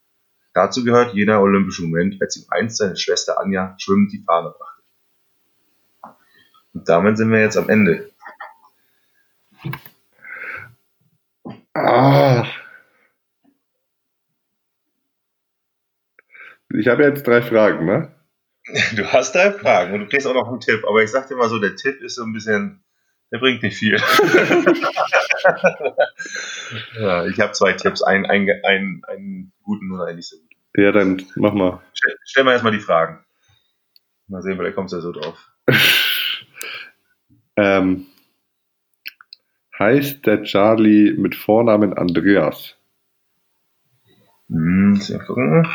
Dazu 0.54 0.84
gehört 0.84 1.14
jener 1.14 1.42
olympische 1.42 1.84
Moment, 1.84 2.20
als 2.22 2.38
ihm 2.38 2.46
einst 2.50 2.78
seine 2.78 2.96
Schwester 2.96 3.40
Anja 3.40 3.76
schwimmend 3.78 4.12
die 4.12 4.24
Fahne 4.24 4.54
brachte. 4.58 4.84
Und 6.74 6.90
damit 6.90 7.18
sind 7.18 7.32
wir 7.32 7.42
jetzt 7.42 7.58
am 7.58 7.70
Ende. 7.70 8.12
Ah. 11.74 12.46
Ich 16.80 16.88
habe 16.88 17.04
jetzt 17.04 17.28
drei 17.28 17.42
Fragen, 17.42 17.86
ne? 17.86 18.16
Du 18.96 19.06
hast 19.12 19.36
drei 19.36 19.52
Fragen 19.52 19.94
und 19.94 20.00
du 20.00 20.08
kriegst 20.08 20.26
auch 20.26 20.34
noch 20.34 20.48
einen 20.48 20.62
Tipp. 20.62 20.86
Aber 20.88 21.04
ich 21.04 21.12
sag 21.12 21.28
dir 21.28 21.36
mal 21.36 21.50
so, 21.50 21.60
der 21.60 21.76
Tipp 21.76 22.02
ist 22.02 22.16
so 22.16 22.24
ein 22.24 22.32
bisschen, 22.32 22.84
der 23.32 23.40
bringt 23.40 23.64
nicht 23.64 23.78
viel. 23.78 23.98
Ja, 27.00 27.26
ich 27.26 27.40
habe 27.40 27.54
zwei 27.54 27.74
Tipps, 27.74 28.04
einen, 28.04 28.28
einen, 28.28 28.48
einen, 28.64 29.02
einen 29.08 29.52
guten 29.64 29.92
und 29.92 30.02
einen 30.02 30.18
nicht 30.18 30.30
so 30.30 30.38
guten. 30.38 30.56
Ja, 30.78 30.92
dann 30.92 31.26
mach 31.36 31.54
mal. 31.54 31.82
Stell, 31.94 32.16
stell 32.24 32.44
mal 32.44 32.52
erstmal 32.52 32.74
die 32.74 32.80
Fragen. 32.80 33.26
Mal 34.28 34.44
sehen, 34.44 34.56
vielleicht 34.58 34.76
kommst 34.76 34.94
du 34.94 34.98
ja 34.98 35.02
so 35.02 35.12
drauf. 35.12 35.52
ähm, 37.56 38.06
heißt 39.80 40.28
der 40.28 40.44
Charlie 40.44 41.14
mit 41.18 41.34
Vornamen 41.34 41.98
Andreas? 41.98 42.76
Hm, 44.50 45.00
gucken. 45.26 45.68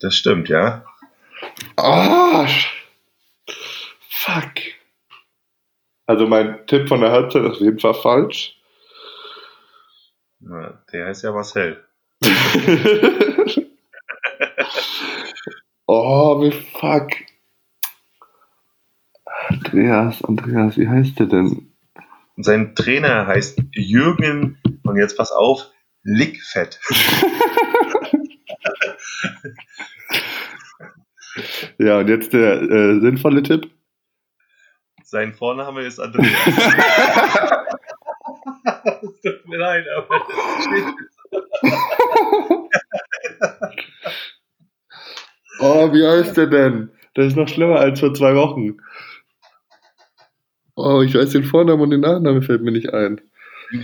Das 0.00 0.14
stimmt, 0.14 0.48
ja. 0.48 0.84
Ah, 1.76 2.46
fuck. 4.08 4.52
Also 6.06 6.26
mein 6.26 6.66
Tipp 6.66 6.88
von 6.88 7.00
der 7.00 7.10
Halbzeit 7.10 7.44
ist 7.44 7.56
auf 7.56 7.60
jeden 7.60 7.80
Fall 7.80 7.94
falsch. 7.94 8.56
Na, 10.40 10.82
der 10.92 11.06
heißt 11.06 11.24
ja 11.24 11.32
Marcel. 11.32 11.84
oh, 15.86 16.40
wie 16.42 16.52
fuck. 16.52 17.10
Andreas, 19.48 20.22
Andreas, 20.24 20.76
wie 20.76 20.88
heißt 20.88 21.18
der 21.18 21.26
denn? 21.26 21.72
Sein 22.36 22.74
Trainer 22.76 23.26
heißt 23.26 23.60
Jürgen, 23.72 24.60
und 24.84 24.96
jetzt 24.96 25.16
pass 25.16 25.32
auf, 25.32 25.66
Lickfett. 26.02 26.80
ja, 31.78 31.98
und 31.98 32.08
jetzt 32.08 32.32
der 32.32 32.62
äh, 32.62 33.00
sinnvolle 33.00 33.42
Tipp? 33.42 33.70
Sein 35.04 35.32
Vorname 35.32 35.82
ist 35.82 35.98
Andreas. 35.98 36.28
Es 39.02 39.20
tut 39.20 39.48
mir 39.48 39.58
leid, 39.58 39.84
aber 39.96 40.20
das 40.28 40.64
steht 40.64 40.84
Oh, 45.60 45.92
wie 45.92 46.06
heißt 46.06 46.36
der 46.36 46.46
denn? 46.46 46.90
Das 47.14 47.26
ist 47.26 47.36
noch 47.36 47.48
schlimmer 47.48 47.80
als 47.80 48.00
vor 48.00 48.14
zwei 48.14 48.34
Wochen. 48.34 48.78
Oh, 50.76 51.02
ich 51.02 51.14
weiß 51.14 51.30
den 51.30 51.44
Vornamen 51.44 51.82
und 51.82 51.90
den 51.90 52.00
Nachnamen 52.00 52.42
fällt 52.42 52.62
mir 52.62 52.70
nicht 52.70 52.94
ein. 52.94 53.20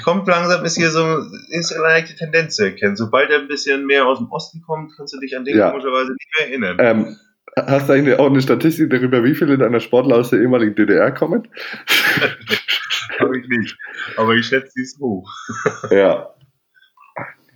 Kommt 0.02 0.26
langsam, 0.28 0.64
ist 0.64 0.76
hier 0.76 0.90
so 0.90 1.18
ist 1.50 1.72
eine 1.72 1.82
leichte 1.82 2.14
Tendenz 2.14 2.56
zu 2.56 2.64
erkennen. 2.64 2.96
Sobald 2.96 3.30
er 3.30 3.40
ein 3.40 3.48
bisschen 3.48 3.84
mehr 3.86 4.06
aus 4.06 4.18
dem 4.18 4.30
Osten 4.30 4.62
kommt, 4.62 4.92
kannst 4.96 5.12
du 5.12 5.20
dich 5.20 5.36
an 5.36 5.44
den 5.44 5.58
ja. 5.58 5.70
komischerweise 5.70 6.12
nicht 6.12 6.28
mehr 6.38 6.48
erinnern. 6.48 6.76
Ähm, 6.78 7.16
hast 7.56 7.88
du 7.88 7.92
eigentlich 7.92 8.18
auch 8.18 8.30
eine 8.30 8.42
Statistik 8.42 8.90
darüber, 8.90 9.24
wie 9.24 9.34
viele 9.34 9.58
deiner 9.58 9.80
Sportler 9.80 10.16
aus 10.16 10.30
der 10.30 10.40
ehemaligen 10.40 10.74
DDR 10.74 11.12
kommen? 11.12 11.48
Habe 13.18 13.38
ich 13.38 13.48
nicht. 13.48 13.76
Aber 14.16 14.34
ich 14.34 14.46
schätze, 14.46 14.70
sie 14.74 14.82
ist 14.82 14.98
hoch. 14.98 15.30
ja. 15.90 16.34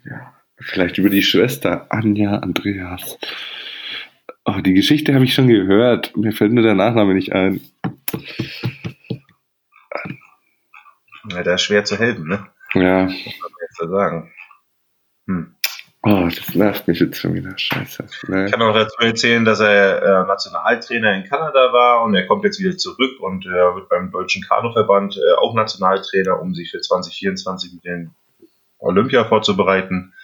ja. 0.05 0.35
Vielleicht 0.61 0.99
über 0.99 1.09
die 1.09 1.23
Schwester 1.23 1.87
Anja 1.91 2.37
Andreas. 2.37 3.19
Oh, 4.45 4.61
die 4.61 4.75
Geschichte 4.75 5.15
habe 5.15 5.25
ich 5.25 5.35
schon 5.35 5.47
gehört. 5.47 6.17
Mir 6.17 6.33
fällt 6.33 6.53
nur 6.53 6.63
der 6.63 6.75
Nachname 6.75 7.15
nicht 7.15 7.33
ein. 7.33 7.61
Ja, 11.31 11.43
da 11.43 11.55
ist 11.55 11.63
schwer 11.63 11.85
zu 11.85 11.99
helfen, 11.99 12.29
ne? 12.29 12.47
Ja. 12.75 13.07
Was 13.07 13.13
soll 13.13 13.51
man 13.51 13.61
jetzt 13.61 13.81
da 13.81 13.89
sagen? 13.89 14.33
Hm. 15.27 15.55
Oh, 16.03 16.29
das 16.29 16.55
nervt 16.55 16.87
mich 16.87 17.01
jetzt 17.01 17.19
schon 17.19 17.35
wieder. 17.35 17.59
Scheiße. 17.59 18.05
Nee. 18.29 18.47
Ich 18.47 18.53
kann 18.53 18.63
auch 18.63 18.73
dazu 18.73 18.97
erzählen, 19.01 19.45
dass 19.45 19.59
er 19.59 20.03
äh, 20.03 20.27
Nationaltrainer 20.27 21.15
in 21.17 21.25
Kanada 21.25 21.73
war 21.73 22.03
und 22.05 22.15
er 22.15 22.27
kommt 22.27 22.45
jetzt 22.45 22.61
wieder 22.61 22.77
zurück 22.77 23.21
und 23.21 23.45
äh, 23.47 23.75
wird 23.75 23.89
beim 23.89 24.11
Deutschen 24.13 24.43
Kanuverband 24.43 25.17
äh, 25.17 25.35
auch 25.39 25.55
Nationaltrainer, 25.55 26.41
um 26.41 26.55
sich 26.55 26.71
für 26.71 26.81
2024 26.81 27.73
mit 27.75 27.85
den 27.85 28.15
Olympia 28.79 29.25
vorzubereiten. 29.25 30.15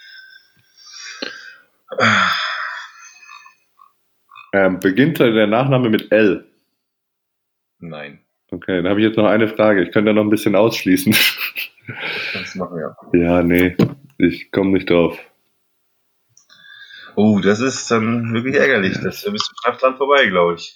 Ähm, 4.53 4.79
beginnt 4.79 5.19
der 5.19 5.47
Nachname 5.47 5.89
mit 5.89 6.11
L? 6.13 6.45
Nein. 7.79 8.19
Okay, 8.51 8.77
dann 8.81 8.89
habe 8.89 9.01
ich 9.01 9.07
jetzt 9.07 9.17
noch 9.17 9.27
eine 9.27 9.49
Frage. 9.49 9.83
Ich 9.83 9.91
könnte 9.91 10.11
da 10.11 10.13
noch 10.13 10.23
ein 10.23 10.29
bisschen 10.29 10.55
ausschließen. 10.55 11.13
Das 12.33 12.55
machen 12.55 12.77
wir. 12.77 12.95
Ja, 13.13 13.43
nee, 13.43 13.75
ich 14.17 14.51
komme 14.51 14.71
nicht 14.71 14.89
drauf. 14.89 15.19
Oh, 17.15 17.39
das 17.39 17.59
ist 17.59 17.89
dann 17.91 18.33
wirklich 18.33 18.55
ärgerlich. 18.55 18.99
Das, 19.01 19.21
da 19.21 19.31
bist 19.31 19.49
du 19.49 19.55
knapp 19.63 19.79
dran 19.79 19.97
vorbei, 19.97 20.27
glaube 20.27 20.55
ich. 20.55 20.75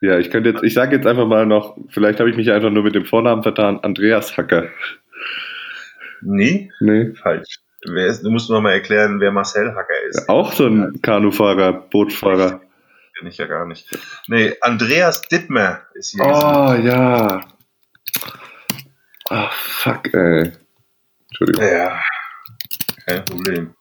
Ja, 0.00 0.18
ich 0.18 0.30
könnte 0.30 0.50
jetzt, 0.50 0.62
ich 0.62 0.74
sage 0.74 0.96
jetzt 0.96 1.06
einfach 1.06 1.26
mal 1.26 1.46
noch, 1.46 1.76
vielleicht 1.88 2.20
habe 2.20 2.28
ich 2.28 2.36
mich 2.36 2.50
einfach 2.50 2.70
nur 2.70 2.82
mit 2.82 2.94
dem 2.94 3.06
Vornamen 3.06 3.42
vertan, 3.42 3.80
Andreas 3.80 4.36
Hacker. 4.36 4.68
Nee? 6.20 6.70
Nee. 6.80 7.14
Falsch. 7.14 7.60
Ist, 7.82 8.22
du 8.22 8.30
musst 8.30 8.48
noch 8.50 8.60
mal 8.60 8.72
erklären, 8.72 9.20
wer 9.20 9.30
Marcel 9.30 9.74
Hacker 9.74 10.02
ist. 10.08 10.28
Auch 10.28 10.52
so 10.52 10.66
ein 10.66 11.00
Kanufahrer, 11.02 11.72
Bootfahrer. 11.72 12.62
Kenn 13.18 13.28
ich 13.28 13.36
ja 13.36 13.46
gar 13.46 13.66
nicht. 13.66 13.86
Nee, 14.26 14.54
Andreas 14.60 15.22
Dittmer 15.22 15.82
ist 15.94 16.12
hier. 16.12 16.24
Oh, 16.24 16.74
ja. 16.74 17.46
Ah, 19.28 19.46
oh, 19.46 19.48
fuck, 19.52 20.12
ey. 20.14 20.52
Entschuldigung. 21.28 21.64
Ja, 21.64 22.00
kein 23.06 23.24
Problem. 23.24 23.74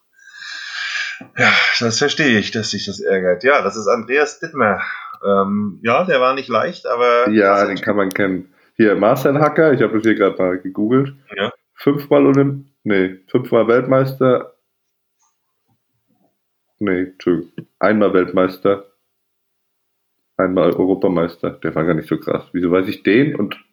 Ja, 1.38 1.52
das 1.80 2.00
verstehe 2.00 2.40
ich, 2.40 2.52
dass 2.52 2.72
sich 2.72 2.86
das 2.86 3.00
ärgert. 3.00 3.44
Ja, 3.44 3.62
das 3.62 3.76
ist 3.76 3.88
Andreas 3.88 4.40
Dittmer. 4.40 4.82
Ähm, 5.26 5.80
ja, 5.84 6.04
der 6.04 6.20
war 6.20 6.34
nicht 6.34 6.50
leicht, 6.50 6.86
aber. 6.86 7.30
Ja, 7.30 7.66
den 7.66 7.78
kann 7.78 7.96
man 7.96 8.10
kennen. 8.10 8.54
Hier, 8.76 8.96
Marcel 8.96 9.40
Hacker, 9.40 9.74
ich 9.74 9.82
habe 9.82 9.94
das 9.94 10.04
hier 10.04 10.16
gerade 10.16 10.42
mal 10.42 10.60
gegoogelt. 10.60 11.14
Ja. 11.36 11.52
Fünfmal 11.76 12.26
Olymp 12.26 12.66
nee, 12.84 13.20
fünfmal 13.28 13.68
Weltmeister. 13.68 14.54
Nee, 16.80 17.04
Entschuldigung. 17.04 17.68
Einmal 17.80 18.14
Weltmeister. 18.14 18.92
Einmal 20.38 20.72
Europameister. 20.72 21.52
Der 21.52 21.74
war 21.76 21.86
gar 21.86 21.94
nicht 21.94 22.10
so 22.10 22.18
krass. 22.18 22.46
Wieso 22.52 22.72
weiß 22.72 22.88
ich 22.88 23.04
den? 23.04 23.36
Und, 23.36 23.64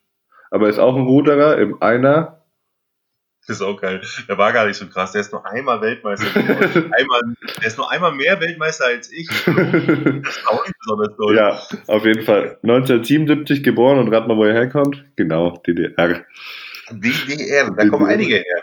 aber 0.50 0.66
er 0.66 0.70
ist 0.70 0.78
auch 0.78 0.94
ein 0.94 1.06
Ruderer 1.06 1.58
im 1.58 1.80
Einer 1.82 2.39
ist 3.56 3.62
auch 3.62 3.80
geil. 3.80 4.00
Der 4.28 4.38
war 4.38 4.52
gar 4.52 4.66
nicht 4.66 4.76
so 4.76 4.86
krass. 4.86 5.12
Der 5.12 5.20
ist 5.20 5.32
nur 5.32 5.46
einmal 5.46 5.80
Weltmeister. 5.80 6.26
einmal, 6.36 7.20
der 7.60 7.66
ist 7.66 7.76
nur 7.76 7.90
einmal 7.90 8.12
mehr 8.12 8.40
Weltmeister 8.40 8.86
als 8.86 9.10
ich. 9.12 9.28
Das 9.28 9.46
ist 9.56 10.46
auch 10.46 10.64
nicht 10.64 10.78
besonders 10.78 11.16
toll. 11.16 11.36
Ja, 11.36 11.60
auf 11.86 12.04
jeden 12.04 12.22
Fall. 12.22 12.58
1977 12.62 13.62
geboren 13.62 13.98
und 13.98 14.12
rat 14.12 14.28
mal, 14.28 14.36
wo 14.36 14.44
er 14.44 14.54
herkommt. 14.54 15.04
Genau, 15.16 15.56
DDR. 15.66 16.24
DDR, 16.92 17.70
da 17.70 17.88
kommen 17.88 18.06
einige 18.06 18.36
her. 18.36 18.62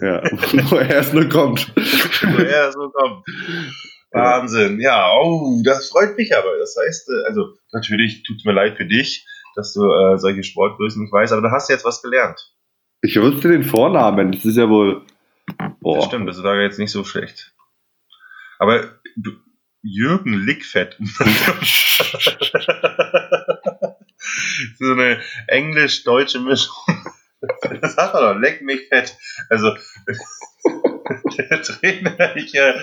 Ja, 0.00 0.22
wo 0.70 0.76
er 0.76 0.90
erst 0.90 1.14
nur 1.14 1.28
kommt. 1.28 1.72
wo 1.76 2.42
er 2.42 2.48
erst 2.48 2.76
nur 2.76 2.92
kommt. 2.92 3.24
Wahnsinn. 4.12 4.80
Ja, 4.80 5.12
oh, 5.12 5.60
das 5.64 5.90
freut 5.90 6.16
mich 6.16 6.34
aber. 6.34 6.56
Das 6.58 6.76
heißt, 6.80 7.10
äh, 7.10 7.28
also 7.28 7.54
natürlich 7.72 8.22
tut 8.22 8.38
es 8.38 8.44
mir 8.44 8.52
leid 8.52 8.76
für 8.76 8.86
dich, 8.86 9.26
dass 9.54 9.74
du 9.74 9.82
äh, 9.82 10.18
solche 10.18 10.42
Sportgrößen 10.42 11.02
nicht 11.02 11.12
weißt, 11.12 11.32
aber 11.32 11.42
du 11.42 11.50
hast 11.50 11.68
jetzt 11.68 11.84
was 11.84 12.02
gelernt. 12.02 12.55
Ich 13.06 13.18
wusste 13.20 13.50
den 13.50 13.62
Vornamen, 13.62 14.32
das 14.32 14.44
ist 14.44 14.56
ja 14.56 14.68
wohl. 14.68 15.06
Boah. 15.78 15.98
Das 15.98 16.06
stimmt, 16.06 16.28
das 16.28 16.42
war 16.42 16.60
jetzt 16.60 16.80
nicht 16.80 16.90
so 16.90 17.04
schlecht. 17.04 17.54
Aber 18.58 18.98
Jürgen 19.80 20.32
Lickfett. 20.32 20.96
so 20.98 21.24
eine 24.90 25.20
englisch-deutsche 25.46 26.40
Mischung. 26.40 26.74
Das 27.80 27.94
sagt 27.94 28.14
er 28.14 28.32
doch, 28.32 28.40
leck 28.40 28.62
mich 28.62 28.88
fett. 28.88 29.14
Also, 29.50 29.76
der 31.38 31.62
Trainer, 31.62 32.34
ich, 32.34 32.54
äh, 32.54 32.74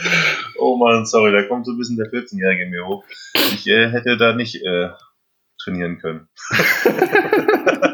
oh 0.58 0.78
man, 0.78 1.06
sorry, 1.06 1.34
da 1.34 1.44
kommt 1.44 1.66
so 1.66 1.74
ein 1.74 1.78
bisschen 1.78 1.98
der 1.98 2.10
14-Jährige 2.12 2.70
mir 2.70 2.86
hoch. 2.86 3.04
Ich 3.34 3.68
äh, 3.68 3.90
hätte 3.90 4.16
da 4.16 4.34
nicht 4.34 4.64
äh, 4.64 4.92
trainieren 5.62 5.98
können. 5.98 6.30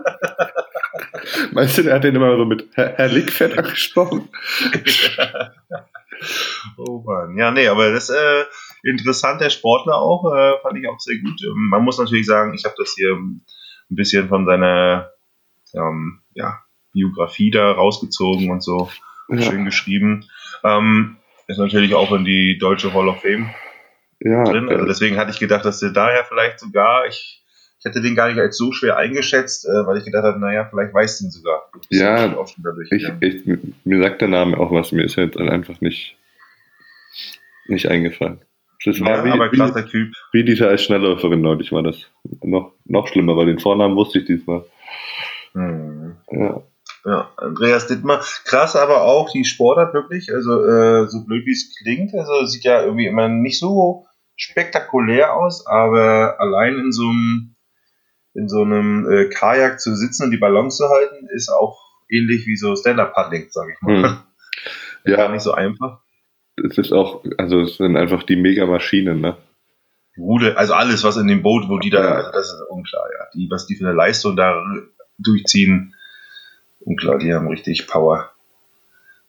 Meinst 1.51 1.77
du, 1.77 1.83
der 1.83 1.95
hat 1.95 2.03
den 2.03 2.15
immer 2.15 2.35
so 2.37 2.45
mit 2.45 2.67
Herr, 2.73 2.93
Herr 2.95 3.09
Lickfett 3.09 3.57
angesprochen? 3.57 4.29
oh 6.77 7.03
Mann. 7.05 7.37
Ja, 7.37 7.51
nee, 7.51 7.67
aber 7.67 7.91
das 7.91 8.09
äh, 8.09 8.43
interessant, 8.83 9.41
der 9.41 9.49
Sportler 9.49 9.95
auch, 9.95 10.33
äh, 10.33 10.59
fand 10.61 10.77
ich 10.77 10.87
auch 10.87 10.99
sehr 10.99 11.17
gut. 11.17 11.41
Ähm, 11.43 11.69
man 11.69 11.83
muss 11.83 11.97
natürlich 11.97 12.25
sagen, 12.25 12.53
ich 12.53 12.65
habe 12.65 12.75
das 12.77 12.93
hier 12.95 13.13
ein 13.13 13.43
bisschen 13.89 14.29
von 14.29 14.45
seiner 14.45 15.11
ähm, 15.73 16.21
ja, 16.33 16.59
Biografie 16.93 17.51
da 17.51 17.71
rausgezogen 17.71 18.51
und 18.51 18.63
so 18.63 18.89
ja. 19.29 19.41
schön 19.41 19.65
geschrieben. 19.65 20.25
Ähm, 20.63 21.17
ist 21.47 21.57
natürlich 21.57 21.95
auch 21.95 22.11
in 22.11 22.25
die 22.25 22.57
deutsche 22.59 22.93
Hall 22.93 23.07
of 23.07 23.21
Fame 23.21 23.49
ja, 24.19 24.43
drin. 24.43 24.69
Also 24.69 24.85
deswegen 24.85 25.17
hatte 25.17 25.31
ich 25.31 25.39
gedacht, 25.39 25.65
dass 25.65 25.79
der 25.79 25.91
daher 25.91 26.25
vielleicht 26.25 26.59
sogar, 26.59 27.07
ich 27.07 27.38
ich 27.79 27.85
hätte 27.85 28.01
den 28.01 28.15
gar 28.15 28.27
nicht 28.27 28.39
als 28.39 28.57
so 28.57 28.73
schwer 28.73 28.97
eingeschätzt, 28.97 29.65
äh, 29.65 29.87
weil 29.87 29.97
ich 29.97 30.05
gedacht 30.05 30.25
habe, 30.25 30.39
naja, 30.39 30.67
vielleicht 30.69 30.93
weiß 30.93 31.19
den 31.19 31.31
sogar. 31.31 31.71
Ja, 31.89 32.35
ich, 32.91 33.03
ich, 33.21 33.59
mir 33.85 34.03
sagt 34.03 34.21
der 34.21 34.27
Name 34.27 34.57
auch 34.57 34.71
was, 34.71 34.91
mir 34.91 35.03
ist 35.05 35.15
jetzt 35.15 35.37
einfach 35.37 35.79
nicht, 35.79 36.17
nicht 37.67 37.87
eingefallen. 37.87 38.41
Das 38.83 38.99
war 38.99 39.17
ja, 39.17 39.25
wie, 39.25 39.31
aber 39.31 39.49
krasser 39.49 39.85
wie, 39.85 39.89
Typ. 39.89 40.13
Wie 40.33 40.43
diese 40.43 40.67
als 40.67 40.83
Schnellläuferin 40.83 41.41
neulich 41.41 41.71
war 41.71 41.83
das. 41.83 42.09
Noch, 42.41 42.73
noch 42.85 43.07
schlimmer, 43.07 43.35
weil 43.37 43.45
den 43.45 43.59
Vornamen 43.59 43.95
wusste 43.95 44.19
ich 44.19 44.25
diesmal. 44.25 44.65
Hm. 45.53 46.17
Ja. 46.31 46.61
Ja, 47.05 47.31
Andreas 47.37 47.87
Dittmar. 47.87 48.21
Krass, 48.43 48.75
aber 48.75 49.03
auch 49.03 49.31
die 49.31 49.45
Sportart 49.45 49.93
wirklich, 49.93 50.33
also 50.33 50.65
äh, 50.65 51.07
so 51.07 51.23
blöd 51.23 51.45
wie 51.45 51.51
es 51.51 51.73
klingt, 51.77 52.13
also 52.13 52.45
sieht 52.45 52.65
ja 52.65 52.83
irgendwie 52.83 53.05
immer 53.05 53.29
nicht 53.29 53.57
so 53.57 54.05
spektakulär 54.35 55.33
aus, 55.33 55.65
aber 55.65 56.35
allein 56.39 56.77
in 56.77 56.91
so 56.91 57.03
einem 57.03 57.55
in 58.33 58.47
so 58.47 58.61
einem 58.61 59.09
äh, 59.11 59.29
Kajak 59.29 59.79
zu 59.79 59.95
sitzen 59.95 60.25
und 60.25 60.31
die 60.31 60.37
Balance 60.37 60.77
zu 60.77 60.89
halten, 60.89 61.27
ist 61.33 61.49
auch 61.49 61.79
ähnlich 62.09 62.47
wie 62.47 62.55
so 62.55 62.75
Stand-Up-Paddling, 62.75 63.47
sage 63.49 63.73
ich 63.73 63.81
mal. 63.81 64.03
Hm. 64.03 64.17
Ja. 65.05 65.15
Gar 65.15 65.31
nicht 65.31 65.43
so 65.43 65.53
einfach. 65.53 66.01
Es 66.61 66.77
ist 66.77 66.91
auch, 66.91 67.23
also 67.37 67.61
es 67.61 67.77
sind 67.77 67.95
einfach 67.95 68.23
die 68.23 68.35
Mega-Maschinen, 68.35 69.21
ne? 69.21 69.37
Rude, 70.17 70.57
also 70.57 70.73
alles, 70.73 71.05
was 71.05 71.15
in 71.15 71.27
dem 71.27 71.41
Boot, 71.41 71.69
wo 71.69 71.79
die 71.79 71.89
da, 71.89 72.15
also 72.15 72.31
das 72.33 72.47
ist 72.47 72.61
unklar, 72.69 73.05
ja. 73.17 73.25
Die, 73.33 73.49
was 73.49 73.65
die 73.65 73.75
für 73.75 73.85
eine 73.85 73.95
Leistung 73.95 74.35
da 74.35 74.61
durchziehen, 75.17 75.95
unklar, 76.81 77.17
die 77.17 77.33
haben 77.33 77.47
richtig 77.47 77.87
Power. 77.87 78.31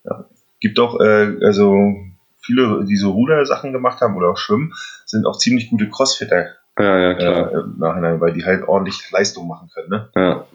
Ja. 0.04 0.26
Gibt 0.58 0.80
auch, 0.80 1.00
äh, 1.00 1.36
also 1.42 1.94
viele, 2.40 2.84
die 2.84 2.96
so 2.96 3.12
Ruder-Sachen 3.12 3.72
gemacht 3.72 4.00
haben 4.00 4.16
oder 4.16 4.30
auch 4.30 4.36
Schwimmen, 4.36 4.74
sind 5.06 5.26
auch 5.26 5.38
ziemlich 5.38 5.70
gute 5.70 5.88
Crossfitter. 5.88 6.56
Ja, 6.80 6.98
ja, 6.98 7.14
klar. 7.14 7.52
Äh, 7.52 7.60
Im 7.60 7.78
Nachhinein, 7.78 8.20
weil 8.20 8.32
die 8.32 8.44
halt 8.44 8.66
ordentlich 8.66 9.10
Leistung 9.10 9.48
machen 9.48 9.68
können, 9.74 9.88
ne? 9.88 10.10
Ja. 10.14 10.46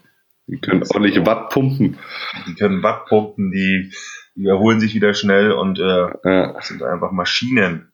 Die 0.48 0.60
können 0.60 0.84
ordentlich 0.84 1.26
Watt 1.26 1.50
pumpen. 1.50 1.98
Die 2.48 2.56
können 2.56 2.84
Watt 2.84 3.06
pumpen, 3.08 3.52
die, 3.52 3.92
die 4.36 4.46
erholen 4.46 4.80
sich 4.80 4.94
wieder 4.94 5.14
schnell 5.14 5.52
und 5.52 5.80
äh, 5.80 6.08
ja. 6.24 6.62
sind 6.62 6.84
einfach 6.84 7.12
Maschinen. 7.12 7.92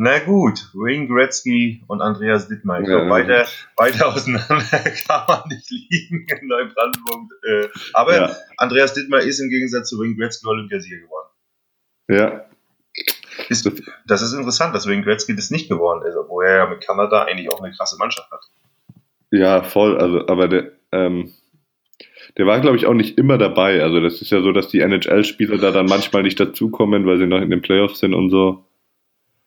Na 0.00 0.20
gut, 0.20 0.70
Wayne 0.74 1.08
Gretzky 1.08 1.82
und 1.88 2.00
Andreas 2.00 2.46
Dittmar. 2.46 2.80
Ich 2.80 2.88
ja, 2.88 2.98
glaube, 2.98 3.10
weiter, 3.10 3.46
weiter 3.76 4.06
auseinander 4.06 4.64
kann 5.08 5.24
man 5.28 5.42
nicht 5.48 5.68
liegen 5.70 6.24
in 6.28 6.46
Neubrandenburg. 6.46 7.30
Äh, 7.42 7.68
aber 7.94 8.16
ja. 8.16 8.36
Andreas 8.58 8.94
Dittmar 8.94 9.20
ist 9.20 9.40
im 9.40 9.50
Gegensatz 9.50 9.88
zu 9.88 9.98
Wayne 9.98 10.14
Gretzky 10.14 10.46
Olympiasieger 10.46 11.00
geworden. 11.00 11.28
Ja. 12.08 12.47
Ist, 13.48 13.70
das 14.06 14.22
ist 14.22 14.32
interessant, 14.32 14.74
dass 14.74 14.86
Wayne 14.86 15.02
Gretzky 15.02 15.34
das 15.34 15.50
nicht 15.50 15.68
geworden 15.68 16.06
ist, 16.06 16.16
obwohl 16.16 16.44
er 16.44 16.56
ja 16.56 16.66
mit 16.66 16.80
Kanada 16.80 17.24
eigentlich 17.24 17.50
auch 17.50 17.62
eine 17.62 17.72
krasse 17.72 17.96
Mannschaft 17.98 18.30
hat. 18.30 18.44
Ja, 19.30 19.62
voll. 19.62 19.98
Also, 19.98 20.26
aber 20.28 20.48
der, 20.48 20.72
ähm, 20.92 21.32
der 22.36 22.46
war, 22.46 22.60
glaube 22.60 22.76
ich, 22.76 22.86
auch 22.86 22.94
nicht 22.94 23.18
immer 23.18 23.38
dabei. 23.38 23.82
Also 23.82 24.00
das 24.00 24.20
ist 24.20 24.30
ja 24.30 24.40
so, 24.40 24.52
dass 24.52 24.68
die 24.68 24.80
NHL-Spieler 24.80 25.58
da 25.58 25.70
dann 25.70 25.86
manchmal 25.86 26.22
nicht 26.22 26.38
dazukommen, 26.38 27.06
weil 27.06 27.18
sie 27.18 27.26
noch 27.26 27.40
in 27.40 27.50
den 27.50 27.62
Playoffs 27.62 28.00
sind 28.00 28.14
und 28.14 28.30
so. 28.30 28.64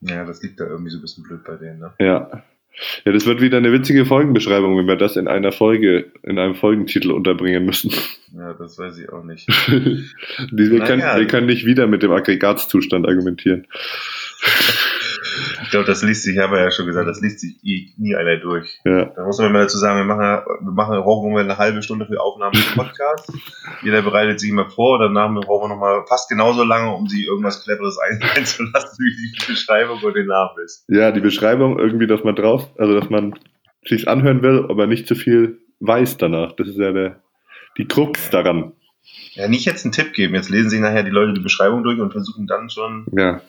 Ja, 0.02 0.26
das 0.26 0.42
liegt 0.42 0.60
da 0.60 0.66
irgendwie 0.66 0.90
so 0.92 0.98
ein 0.98 1.02
bisschen 1.02 1.24
blöd 1.24 1.44
bei 1.44 1.56
denen, 1.56 1.80
ne? 1.80 1.94
Ja. 2.00 2.44
Ja, 3.06 3.12
das 3.12 3.26
wird 3.26 3.42
wieder 3.42 3.58
eine 3.58 3.72
witzige 3.72 4.06
Folgenbeschreibung, 4.06 4.78
wenn 4.78 4.88
wir 4.88 4.96
das 4.96 5.16
in 5.16 5.28
einer 5.28 5.52
Folge, 5.52 6.12
in 6.24 6.40
einem 6.40 6.56
Folgentitel 6.56 7.12
unterbringen 7.12 7.66
müssen. 7.66 7.92
Ja, 8.36 8.54
das 8.54 8.78
weiß 8.78 8.98
ich 8.98 9.10
auch 9.10 9.24
nicht. 9.24 9.48
wir, 10.52 10.80
können, 10.80 11.02
wir 11.02 11.28
können 11.28 11.48
nicht 11.48 11.66
wieder 11.66 11.88
mit 11.88 12.02
dem 12.02 12.12
Aggregatzustand 12.12 13.08
argumentieren. 13.08 13.68
Ich 15.72 15.74
glaube, 15.74 15.88
das 15.88 16.04
liest 16.04 16.24
sich, 16.24 16.38
haben 16.38 16.52
wir 16.52 16.60
ja 16.60 16.70
schon 16.70 16.86
gesagt, 16.86 17.08
das 17.08 17.22
liest 17.22 17.40
sich 17.40 17.56
nie 17.64 18.14
einer 18.14 18.36
durch. 18.36 18.82
Ja. 18.84 19.06
Da 19.06 19.24
muss 19.24 19.40
man 19.40 19.54
mal 19.54 19.62
dazu 19.62 19.78
sagen, 19.78 20.00
wir 20.00 20.04
machen, 20.04 20.44
wir 20.60 20.72
machen 20.74 21.02
brauchen 21.02 21.38
eine 21.38 21.58
halbe 21.58 21.82
Stunde 21.82 22.06
für 22.06 22.20
Aufnahmen 22.20 22.52
des 22.52 22.76
Podcasts. 22.76 23.32
Jeder 23.82 24.02
bereitet 24.02 24.42
sich 24.42 24.50
immer 24.50 24.70
vor, 24.70 25.00
danach 25.00 25.34
brauchen 25.34 25.70
wir 25.70 25.76
nochmal 25.76 26.04
fast 26.10 26.28
genauso 26.28 26.66
lange, 26.66 26.94
um 26.94 27.08
sich 27.08 27.26
irgendwas 27.26 27.64
Cleveres 27.64 27.98
einzulassen, 28.36 28.98
wie 29.00 29.32
die 29.32 29.46
Beschreibung 29.48 30.04
und 30.04 30.14
den 30.14 30.28
Namen 30.28 30.50
ist. 30.66 30.84
Ja, 30.90 31.14
die 31.14 31.22
Beschreibung 31.22 31.80
irgendwie, 31.80 32.08
dass 32.08 32.26
man 32.26 32.36
drauf, 32.36 32.70
also 32.78 32.94
dass 33.00 33.10
man 33.10 33.40
sich's 33.86 34.08
anhören 34.08 34.42
will, 34.42 34.66
aber 34.68 34.88
nicht 34.88 35.08
zu 35.08 35.16
viel 35.16 35.60
weiß 35.80 36.18
danach. 36.18 36.52
Das 36.52 36.68
ist 36.68 36.80
ja 36.80 36.92
der, 36.92 37.24
die 37.78 37.88
Krux 37.88 38.30
daran. 38.30 38.74
Ja, 39.34 39.48
nicht 39.48 39.66
jetzt 39.66 39.86
einen 39.86 39.92
Tipp 39.92 40.14
geben. 40.14 40.36
Jetzt 40.36 40.50
lesen 40.50 40.70
sich 40.70 40.80
nachher 40.80 41.04
die 41.04 41.10
Leute 41.10 41.34
die 41.34 41.42
Beschreibung 41.42 41.84
durch 41.84 42.00
und 42.00 42.12
versuchen 42.12 42.48
dann 42.48 42.70
schon. 42.70 43.06
Ja. 43.12 43.42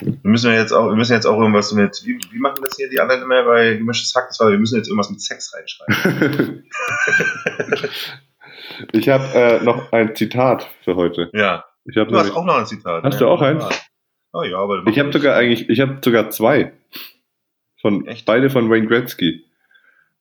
Wir 0.00 0.18
müssen 0.22 0.52
jetzt 0.52 0.72
auch, 0.72 0.88
wir 0.88 0.96
müssen 0.96 1.12
jetzt 1.12 1.26
auch 1.26 1.38
irgendwas 1.38 1.72
mit, 1.72 2.02
wie, 2.04 2.18
wie 2.30 2.38
machen 2.38 2.62
das 2.62 2.76
hier 2.76 2.88
die 2.88 3.00
anderen 3.00 3.22
immer 3.22 3.44
bei 3.44 3.74
gemischtes 3.74 4.14
Hack? 4.14 4.28
Das 4.28 4.40
war, 4.40 4.50
wir 4.50 4.58
müssen 4.58 4.76
jetzt 4.76 4.88
irgendwas 4.88 5.10
mit 5.10 5.20
Sex 5.20 5.54
reinschreiben. 5.54 6.64
ich 8.92 9.08
habe 9.08 9.24
äh, 9.34 9.62
noch 9.62 9.92
ein 9.92 10.14
Zitat 10.16 10.68
für 10.84 10.96
heute. 10.96 11.30
Ja. 11.34 11.64
Du 11.84 12.16
hast 12.16 12.30
auch 12.32 12.44
noch 12.44 12.56
ein 12.56 12.66
Zitat. 12.66 13.04
Hast 13.04 13.14
ja, 13.14 13.20
du 13.20 13.28
auch 13.28 13.42
eins? 13.42 13.64
Oh 14.32 14.42
ja, 14.42 14.58
aber 14.58 14.86
ich 14.86 14.98
habe 14.98 15.12
sogar 15.12 15.36
eigentlich, 15.36 15.68
ich 15.68 15.80
habe 15.80 15.98
sogar 16.04 16.30
zwei. 16.30 16.72
Von 17.80 18.06
Echt? 18.06 18.26
beide 18.26 18.50
von 18.50 18.68
Wayne 18.68 18.86
Gretzky. 18.86 19.44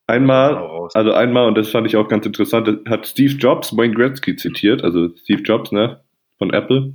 Einmal, 0.08 0.90
also 0.94 1.14
einmal, 1.14 1.48
und 1.48 1.58
das 1.58 1.70
fand 1.70 1.88
ich 1.88 1.96
auch 1.96 2.08
ganz 2.08 2.26
interessant, 2.26 2.88
hat 2.88 3.08
Steve 3.08 3.34
Jobs 3.34 3.76
Wayne 3.76 3.96
Gretzky 3.96 4.36
zitiert, 4.36 4.84
also 4.84 5.10
Steve 5.18 5.42
Jobs, 5.42 5.72
ne, 5.72 6.02
von 6.38 6.54
Apple, 6.54 6.94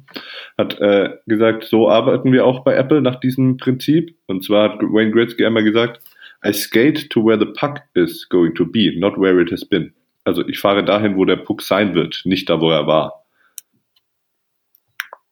hat 0.57 0.79
äh, 0.81 1.16
gesagt, 1.27 1.64
so 1.64 1.88
arbeiten 1.88 2.33
wir 2.33 2.44
auch 2.44 2.62
bei 2.62 2.75
Apple 2.75 3.01
nach 3.01 3.18
diesem 3.18 3.57
Prinzip. 3.57 4.16
Und 4.27 4.44
zwar 4.44 4.70
hat 4.70 4.83
Wayne 4.83 5.11
Gretzky 5.11 5.44
einmal 5.44 5.64
gesagt, 5.64 6.01
I 6.44 6.53
skate 6.53 7.11
to 7.11 7.25
where 7.25 7.38
the 7.38 7.46
puck 7.46 7.81
is 7.94 8.29
going 8.29 8.55
to 8.55 8.64
be, 8.64 8.92
not 8.99 9.18
where 9.18 9.40
it 9.40 9.51
has 9.51 9.64
been. 9.64 9.92
Also 10.25 10.46
ich 10.46 10.59
fahre 10.59 10.85
dahin, 10.85 11.16
wo 11.16 11.25
der 11.25 11.37
Puck 11.37 11.62
sein 11.62 11.94
wird, 11.94 12.23
nicht 12.25 12.49
da, 12.49 12.61
wo 12.61 12.70
er 12.70 12.87
war. 12.87 13.25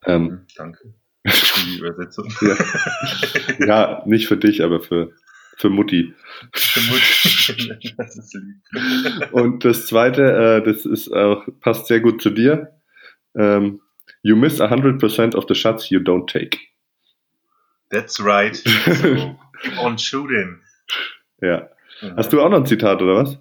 Ähm, 0.04 0.46
Danke 0.56 0.94
für 1.26 1.66
die 1.66 1.78
Übersetzung. 1.78 2.32
ja. 2.40 3.66
ja, 3.66 4.02
nicht 4.06 4.28
für 4.28 4.36
dich, 4.36 4.62
aber 4.62 4.80
für 4.80 5.12
für 5.58 5.70
Mutti. 5.70 6.14
Für 6.52 6.80
Mutti. 6.80 7.94
das 7.98 8.16
ist 8.16 8.34
lieb. 8.34 9.32
Und 9.32 9.64
das 9.64 9.86
zweite, 9.86 10.22
äh, 10.22 10.62
das 10.62 10.86
ist 10.86 11.12
auch, 11.12 11.46
passt 11.60 11.86
sehr 11.86 12.00
gut 12.00 12.22
zu 12.22 12.30
dir. 12.30 12.72
Ähm, 13.36 13.80
you 14.22 14.36
miss 14.36 14.60
100% 14.60 15.34
of 15.34 15.44
the 15.48 15.54
shots 15.54 15.90
you 15.90 16.00
don't 16.00 16.30
take. 16.30 16.58
That's 17.90 18.22
right. 18.24 18.56
So, 18.88 19.36
keep 19.60 19.78
on 19.78 19.98
shooting. 19.98 20.60
Ja. 21.40 21.68
Hast 22.16 22.32
du 22.32 22.40
auch 22.40 22.48
noch 22.48 22.58
ein 22.58 22.66
Zitat, 22.66 23.02
oder 23.02 23.16
was? 23.16 23.38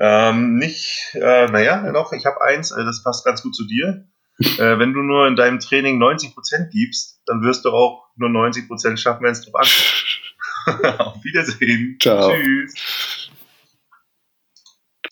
Ähm, 0.00 0.56
nicht, 0.56 1.14
äh, 1.14 1.46
naja, 1.46 1.92
doch, 1.92 2.12
ich 2.12 2.26
habe 2.26 2.40
eins, 2.40 2.72
äh, 2.72 2.84
das 2.84 3.04
passt 3.04 3.24
ganz 3.24 3.42
gut 3.42 3.54
zu 3.54 3.64
dir. 3.66 4.08
äh, 4.40 4.78
wenn 4.78 4.92
du 4.92 5.02
nur 5.02 5.28
in 5.28 5.36
deinem 5.36 5.60
Training 5.60 6.02
90% 6.02 6.70
gibst, 6.72 7.20
dann 7.26 7.42
wirst 7.42 7.64
du 7.64 7.70
auch 7.70 8.08
nur 8.16 8.30
90% 8.30 8.96
schaffen, 8.96 9.22
wenn 9.22 9.32
es 9.32 9.42
drauf 9.42 9.54
ankommt. 9.54 10.29
Auf 10.98 11.24
Wiedersehen. 11.24 11.96
Ciao. 12.00 12.30
Tschüss. 12.30 12.74